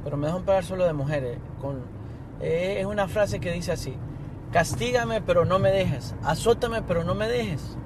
[0.03, 1.83] pero me dejo pegar solo de mujeres, con,
[2.41, 3.95] eh, es una frase que dice así,
[4.51, 7.77] castígame pero no me dejes, azótame pero no me dejes,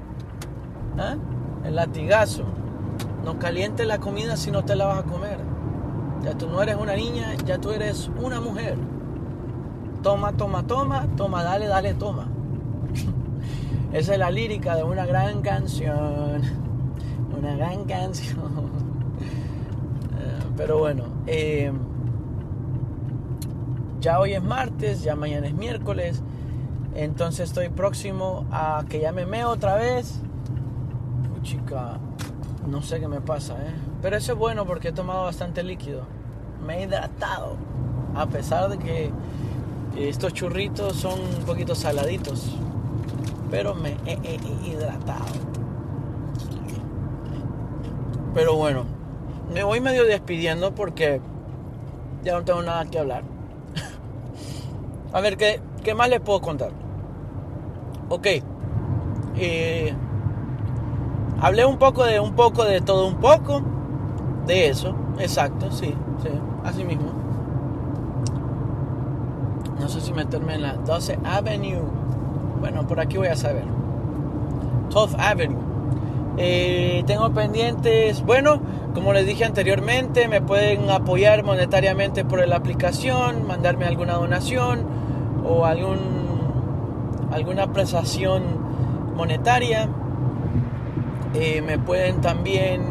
[0.97, 1.15] ¿Ah?
[1.63, 2.45] el latigazo,
[3.23, 5.37] no caliente la comida si no te la vas a comer.
[6.23, 8.77] Ya tú no eres una niña, ya tú eres una mujer.
[10.01, 12.27] Toma, toma, toma, toma, dale, dale, toma.
[13.93, 16.41] Esa es la lírica de una gran canción.
[17.37, 18.83] Una gran canción.
[20.15, 21.71] Eh, pero bueno, eh,
[23.99, 26.21] ya hoy es martes, ya mañana es miércoles.
[26.95, 30.19] Entonces estoy próximo a que ya me meo otra vez.
[31.41, 31.99] chica,
[32.67, 33.73] no sé qué me pasa, ¿eh?
[34.01, 36.05] Pero eso es bueno porque he tomado bastante líquido.
[36.65, 37.57] Me he hidratado.
[38.15, 39.11] A pesar de que
[39.97, 42.55] estos churritos son un poquito saladitos.
[43.49, 45.25] Pero me he, hidratado.
[48.33, 48.85] Pero bueno,
[49.53, 51.21] me voy medio despidiendo porque
[52.23, 53.23] ya no tengo nada que hablar.
[55.13, 56.82] A ver, ¿qué, ¿qué, más les puedo contar?
[58.13, 58.27] Ok.
[59.37, 59.91] Eh,
[61.41, 63.63] hablé un poco de un poco de todo un poco
[64.45, 66.29] de eso, exacto, sí, sí,
[66.63, 67.11] así mismo.
[69.79, 71.81] No sé si meterme en la 12 Avenue.
[72.59, 73.65] Bueno, por aquí voy a saber.
[74.91, 75.57] 12 Avenue.
[76.37, 78.61] Eh, tengo pendientes, bueno,
[78.93, 84.85] como les dije anteriormente, me pueden apoyar monetariamente por la aplicación, mandarme alguna donación
[85.43, 86.22] o algún,
[87.33, 88.43] alguna prestación
[89.15, 89.89] monetaria.
[91.33, 92.83] Eh, me pueden también,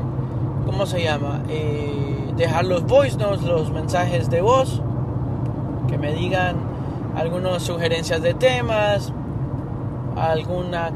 [0.67, 1.43] ¿cómo se llama?
[1.49, 4.83] Eh, dejar los voice notes, los mensajes de voz,
[5.89, 6.57] que me digan
[7.17, 9.13] algunas sugerencias de temas,
[10.17, 10.91] alguna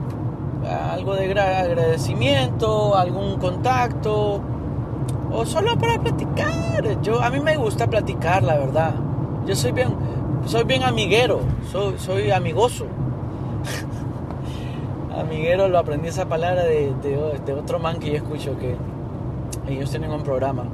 [0.91, 4.41] algo de agradecimiento, algún contacto
[5.33, 7.01] o solo para platicar.
[7.03, 8.95] Yo a mí me gusta platicar, la verdad.
[9.47, 9.95] Yo soy bien
[10.47, 11.41] soy bien amiguero,
[11.71, 12.87] soy, soy amigoso.
[15.27, 18.77] Amiguero lo aprendí esa palabra de, de, otro man que yo escucho que
[19.69, 20.65] ellos tienen un programa.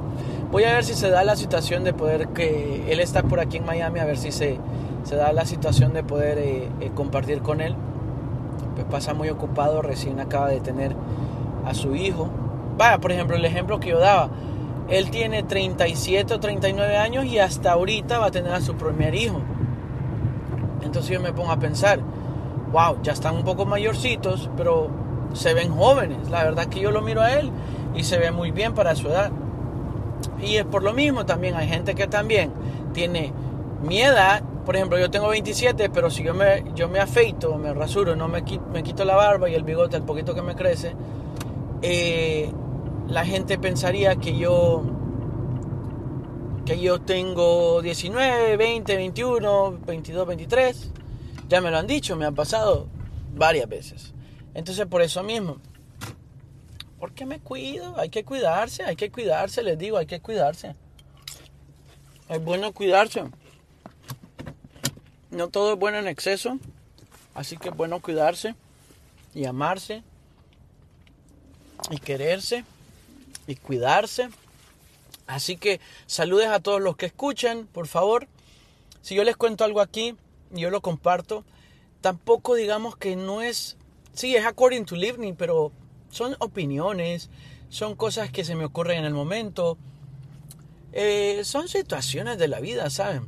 [0.51, 3.57] Voy a ver si se da la situación de poder que él está por aquí
[3.57, 4.59] en Miami, a ver si se,
[5.03, 7.75] se da la situación de poder eh, eh, compartir con él.
[8.75, 10.95] Pues pasa muy ocupado, recién acaba de tener
[11.65, 12.29] a su hijo.
[12.77, 14.29] Vaya, por ejemplo, el ejemplo que yo daba.
[14.87, 19.15] Él tiene 37 o 39 años y hasta ahorita va a tener a su primer
[19.15, 19.41] hijo.
[20.83, 21.99] Entonces yo me pongo a pensar,
[22.73, 24.89] wow, ya están un poco mayorcitos, pero
[25.33, 26.29] se ven jóvenes.
[26.29, 27.51] La verdad que yo lo miro a él
[27.95, 29.31] y se ve muy bien para su edad.
[30.41, 32.51] Y es por lo mismo también hay gente que también
[32.93, 33.31] tiene
[33.83, 34.41] mi edad.
[34.65, 38.27] Por ejemplo, yo tengo 27, pero si yo me, yo me afeito, me rasuro, no
[38.27, 40.95] me quito, me quito la barba y el bigote, el poquito que me crece,
[41.81, 42.51] eh,
[43.07, 44.83] la gente pensaría que yo
[46.65, 50.91] que yo tengo 19, 20, 21, 22, 23.
[51.53, 52.87] Ya me lo han dicho, me han pasado
[53.35, 54.11] varias veces.
[54.55, 55.59] Entonces por eso mismo,
[56.99, 60.75] porque me cuido, hay que cuidarse, hay que cuidarse, les digo, hay que cuidarse.
[62.27, 63.25] Es bueno cuidarse.
[65.29, 66.57] No todo es bueno en exceso,
[67.35, 68.55] así que es bueno cuidarse
[69.35, 70.01] y amarse
[71.91, 72.65] y quererse
[73.45, 74.27] y cuidarse
[75.27, 78.27] Así que saludes a todos los que escuchan, por favor.
[79.03, 80.15] Si yo les cuento algo aquí,
[80.61, 81.43] yo lo comparto.
[82.01, 83.77] Tampoco digamos que no es,
[84.13, 85.71] sí, es according to living, pero
[86.09, 87.29] son opiniones,
[87.69, 89.77] son cosas que se me ocurren en el momento.
[90.91, 93.27] Eh, son situaciones de la vida, ¿saben?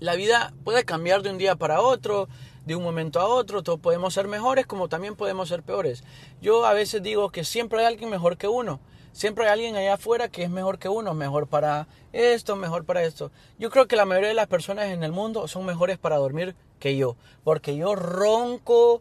[0.00, 2.28] La vida puede cambiar de un día para otro,
[2.66, 3.62] de un momento a otro.
[3.62, 6.04] Todos podemos ser mejores como también podemos ser peores.
[6.42, 8.80] Yo a veces digo que siempre hay alguien mejor que uno.
[9.16, 13.02] Siempre hay alguien allá afuera que es mejor que uno, mejor para esto, mejor para
[13.02, 13.30] esto.
[13.58, 16.54] Yo creo que la mayoría de las personas en el mundo son mejores para dormir
[16.78, 19.00] que yo, porque yo ronco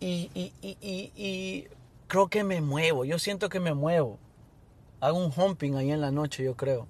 [0.00, 1.68] y, y,
[2.08, 4.18] creo que me muevo, yo siento que me muevo.
[4.98, 6.88] Hago un humping ahí en la noche, yo creo.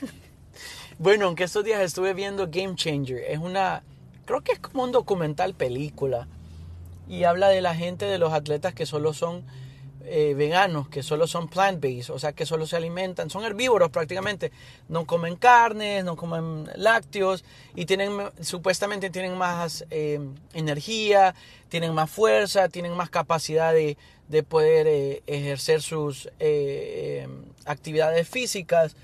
[0.98, 3.82] bueno, aunque estos días estuve viendo Game Changer, es una,
[4.24, 6.28] creo que es como un documental película
[7.06, 9.44] y habla de la gente, de los atletas que solo son
[10.10, 14.52] eh, veganos que solo son plant-based, o sea, que solo se alimentan, son herbívoros prácticamente,
[14.88, 17.44] no comen carnes, no comen lácteos
[17.74, 20.20] y tienen, supuestamente tienen más eh,
[20.54, 21.34] energía,
[21.68, 23.96] tienen más fuerza, tienen más capacidad de,
[24.28, 26.28] de poder eh, ejercer sus
[27.66, 28.96] actividades físicas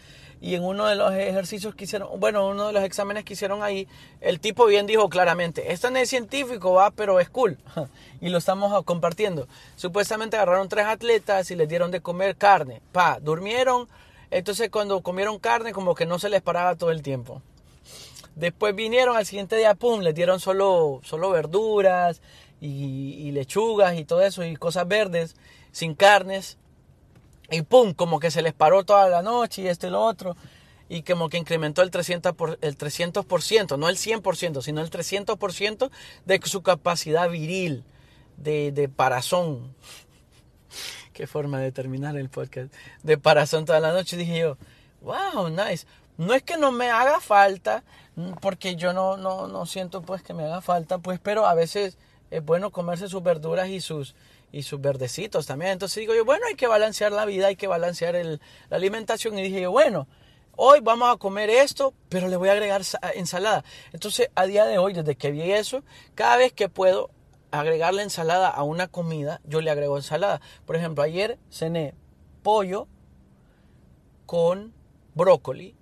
[0.45, 3.62] y en uno de los ejercicios que hicieron, bueno, uno de los exámenes que hicieron
[3.62, 3.88] ahí,
[4.20, 7.57] el tipo bien dijo claramente, esto no es científico, va, pero es cool.
[8.20, 9.49] y lo estamos compartiendo.
[9.74, 12.82] Supuestamente agarraron tres atletas y les dieron de comer carne.
[12.92, 13.88] Pa, durmieron,
[14.30, 17.40] entonces cuando comieron carne como que no se les paraba todo el tiempo.
[18.34, 22.20] Después vinieron al siguiente día, pum, les dieron solo, solo verduras
[22.61, 25.36] y, y lechugas y todo eso y cosas verdes,
[25.72, 26.59] sin carnes.
[27.51, 30.36] Y pum, como que se les paró toda la noche y esto y lo otro.
[30.88, 35.90] Y como que incrementó el 300%, por, el 300% no el 100%, sino el 300%
[36.24, 37.84] de su capacidad viril,
[38.36, 39.74] de, de parazón.
[41.12, 42.72] Qué forma de terminar el podcast.
[43.03, 44.16] De parazón toda la noche.
[44.16, 44.59] dije yo,
[45.01, 45.86] wow, nice.
[46.16, 47.82] No es que no me haga falta,
[48.40, 51.99] porque yo no, no, no siento pues que me haga falta, pues, pero a veces
[52.30, 54.14] es bueno comerse sus verduras y sus,
[54.55, 55.73] y sus verdecitos también.
[55.73, 58.39] Entonces digo yo, bueno, hay que balancear la vida, hay que balancear la
[58.77, 59.37] alimentación.
[59.39, 60.07] Y dije yo, bueno,
[60.57, 62.83] hoy vamos a comer esto, pero le voy a agregar
[63.15, 63.65] ensalada.
[63.93, 65.83] Entonces, a día de hoy, desde que vi eso,
[66.15, 67.11] cada vez que puedo
[67.51, 70.41] agregar la ensalada a una comida, yo le agrego ensalada.
[70.67, 71.95] Por ejemplo, ayer cené
[72.43, 72.87] pollo
[74.27, 74.73] con
[75.15, 75.75] brócoli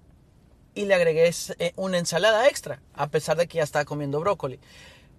[0.74, 4.58] y le agregué eh, una ensalada extra, a pesar de que ya estaba comiendo brócoli.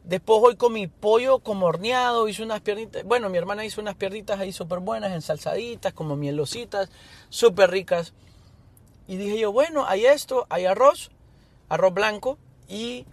[0.04, 4.38] Después hoy comí pollo como horneado, hice unas piernitas, bueno, mi hermana hizo unas piernitas
[4.38, 6.90] ahí súper buenas, ensalzaditas, como mielositas,
[7.30, 8.14] súper ricas.
[9.08, 11.10] Y dije yo, bueno, hay esto, hay arroz,
[11.70, 12.38] arroz blanco
[12.68, 13.06] y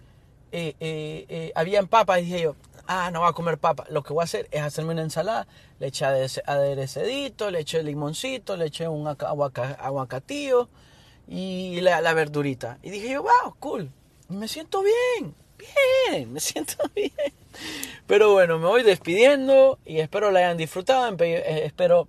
[0.51, 2.19] eh, eh, eh, había papa.
[2.19, 2.55] Y dije yo,
[2.87, 3.85] ah, no voy a comer papa.
[3.89, 5.47] Lo que voy a hacer es hacerme una ensalada.
[5.79, 10.67] Le eché aderecedito, le eché limoncito, le eché un aguacatillo
[11.27, 12.79] y la, la verdurita.
[12.83, 13.89] Y dije yo, wow, cool.
[14.27, 15.40] Me siento bien
[16.09, 17.11] bien, me siento bien.
[18.07, 21.15] Pero bueno, me voy despidiendo y espero la hayan disfrutado.
[21.23, 22.07] Eh, espero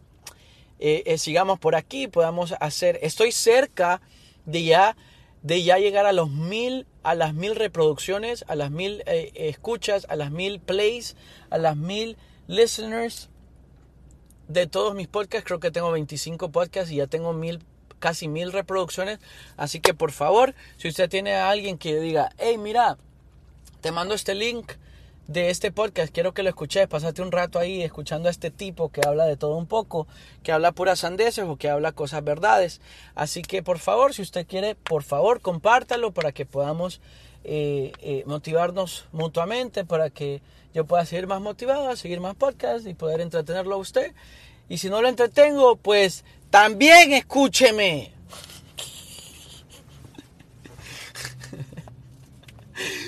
[0.79, 2.99] eh, eh, sigamos por aquí, podamos hacer.
[3.03, 4.01] Estoy cerca
[4.47, 4.97] de ya,
[5.43, 10.17] de ya llegar a los mil, a las mil reproducciones, a las mil escuchas, a
[10.17, 11.17] las mil plays,
[11.51, 13.29] a las mil listeners
[14.49, 15.47] de todos mis podcasts.
[15.47, 17.61] Creo que tengo 25 podcasts y ya tengo mil
[18.03, 19.21] casi mil reproducciones.
[19.57, 22.99] Así que por favor, si usted tiene a alguien que diga, hey, mira,
[23.83, 24.73] te mando este link
[25.27, 28.91] de este podcast, quiero que lo escuches, pásate un rato ahí escuchando a este tipo
[28.91, 30.07] que habla de todo un poco,
[30.45, 32.81] que habla puras sandeces o que habla cosas verdades.
[33.17, 37.01] Así que por favor, si usted quiere, por favor, compártalo para que podamos
[37.43, 40.43] eh, eh, motivarnos mutuamente, para que
[40.75, 44.15] yo pueda seguir más motivado a seguir más podcasts y poder entretenerlo a usted.
[44.69, 48.13] Y si no lo entretengo, pues también escúcheme.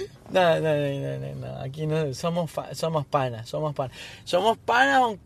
[0.30, 3.96] No, no, no, no, aquí no somos somos panas, somos panas.
[4.24, 5.16] Somos panas,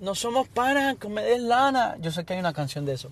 [0.00, 1.96] no somos panas, que me des lana.
[2.00, 3.10] Yo sé que hay una canción de eso.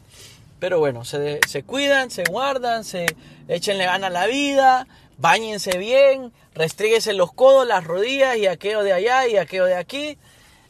[0.58, 3.06] Pero bueno, se, se cuidan, se guardan, se
[3.48, 4.86] échenle gana a la vida,
[5.18, 10.18] bañense bien, restríguese los codos, las rodillas y aquello de allá y aquello de aquí.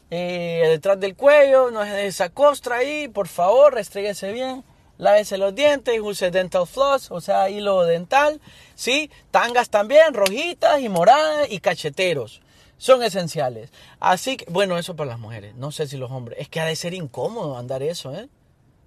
[0.09, 4.63] Eh, detrás del cuello, no es esa costra ahí, por favor, restríguese bien,
[5.03, 8.41] lávese los dientes, use dental floss, o sea, hilo dental,
[8.75, 9.11] ¿sí?
[9.31, 12.41] Tangas también, rojitas y moradas y cacheteros.
[12.77, 13.71] Son esenciales.
[13.99, 15.55] Así que, bueno, eso para las mujeres.
[15.55, 16.39] No sé si los hombres.
[16.39, 18.27] Es que ha de ser incómodo andar eso, ¿eh?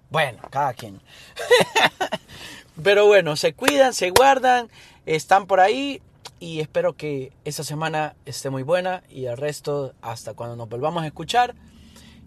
[0.09, 1.01] Bueno, cada quien.
[2.83, 4.69] Pero bueno, se cuidan, se guardan,
[5.05, 6.01] están por ahí
[6.39, 11.03] y espero que esa semana esté muy buena y el resto hasta cuando nos volvamos
[11.03, 11.55] a escuchar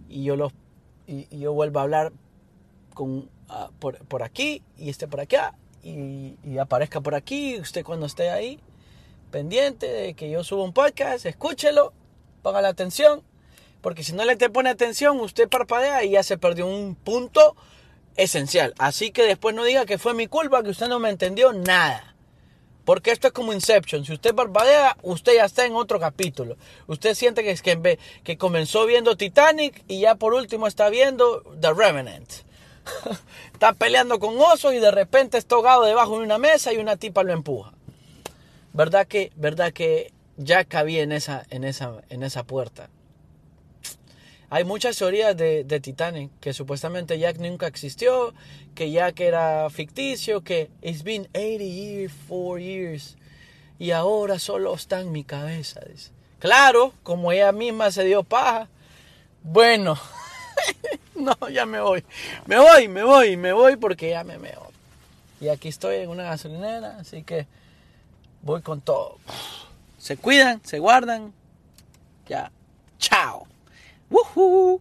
[0.08, 0.52] y yo los
[1.06, 2.12] y, yo vuelva a hablar
[2.94, 8.30] con ah, por, aquí y esté por acá y, aparezca por aquí usted cuando esté
[8.30, 8.58] ahí
[9.30, 11.92] pendiente de que yo suba un podcast escúchelo
[12.42, 13.22] ponga la atención
[13.80, 17.56] porque si no le te pone atención usted parpadea y ya se perdió un punto
[18.16, 21.52] esencial así que después no diga que fue mi culpa que usted no me entendió
[21.52, 22.10] nada
[22.84, 24.04] porque esto es como Inception.
[24.04, 26.56] Si usted barbadea, usted ya está en otro capítulo.
[26.88, 31.42] Usted siente que, es que, que comenzó viendo Titanic y ya por último está viendo
[31.60, 32.49] The Revenant.
[33.52, 36.96] está peleando con osos y de repente está ahogado debajo de una mesa y una
[36.96, 37.72] tipa lo empuja.
[38.72, 42.88] ¿Verdad que, verdad que ya cabía en esa, en esa, en esa puerta?
[44.52, 48.34] Hay muchas teorías de, de, Titanic, que supuestamente Jack nunca existió,
[48.74, 53.16] que Jack era ficticio, que it's been 80 years, 4 years,
[53.78, 55.80] y ahora solo está en mi cabeza.
[56.40, 58.68] Claro, como ella misma se dio paja.
[59.42, 59.98] Bueno,
[61.40, 62.04] no, ya me voy.
[62.46, 64.70] Me voy, me voy, me voy porque ya me meo.
[65.40, 67.46] Y aquí estoy en una gasolinera, así que
[68.42, 69.18] voy con todo.
[69.98, 71.32] Se cuidan, se guardan.
[72.28, 72.50] Ya.
[72.98, 73.46] Chao.
[74.10, 74.80] Woohoo!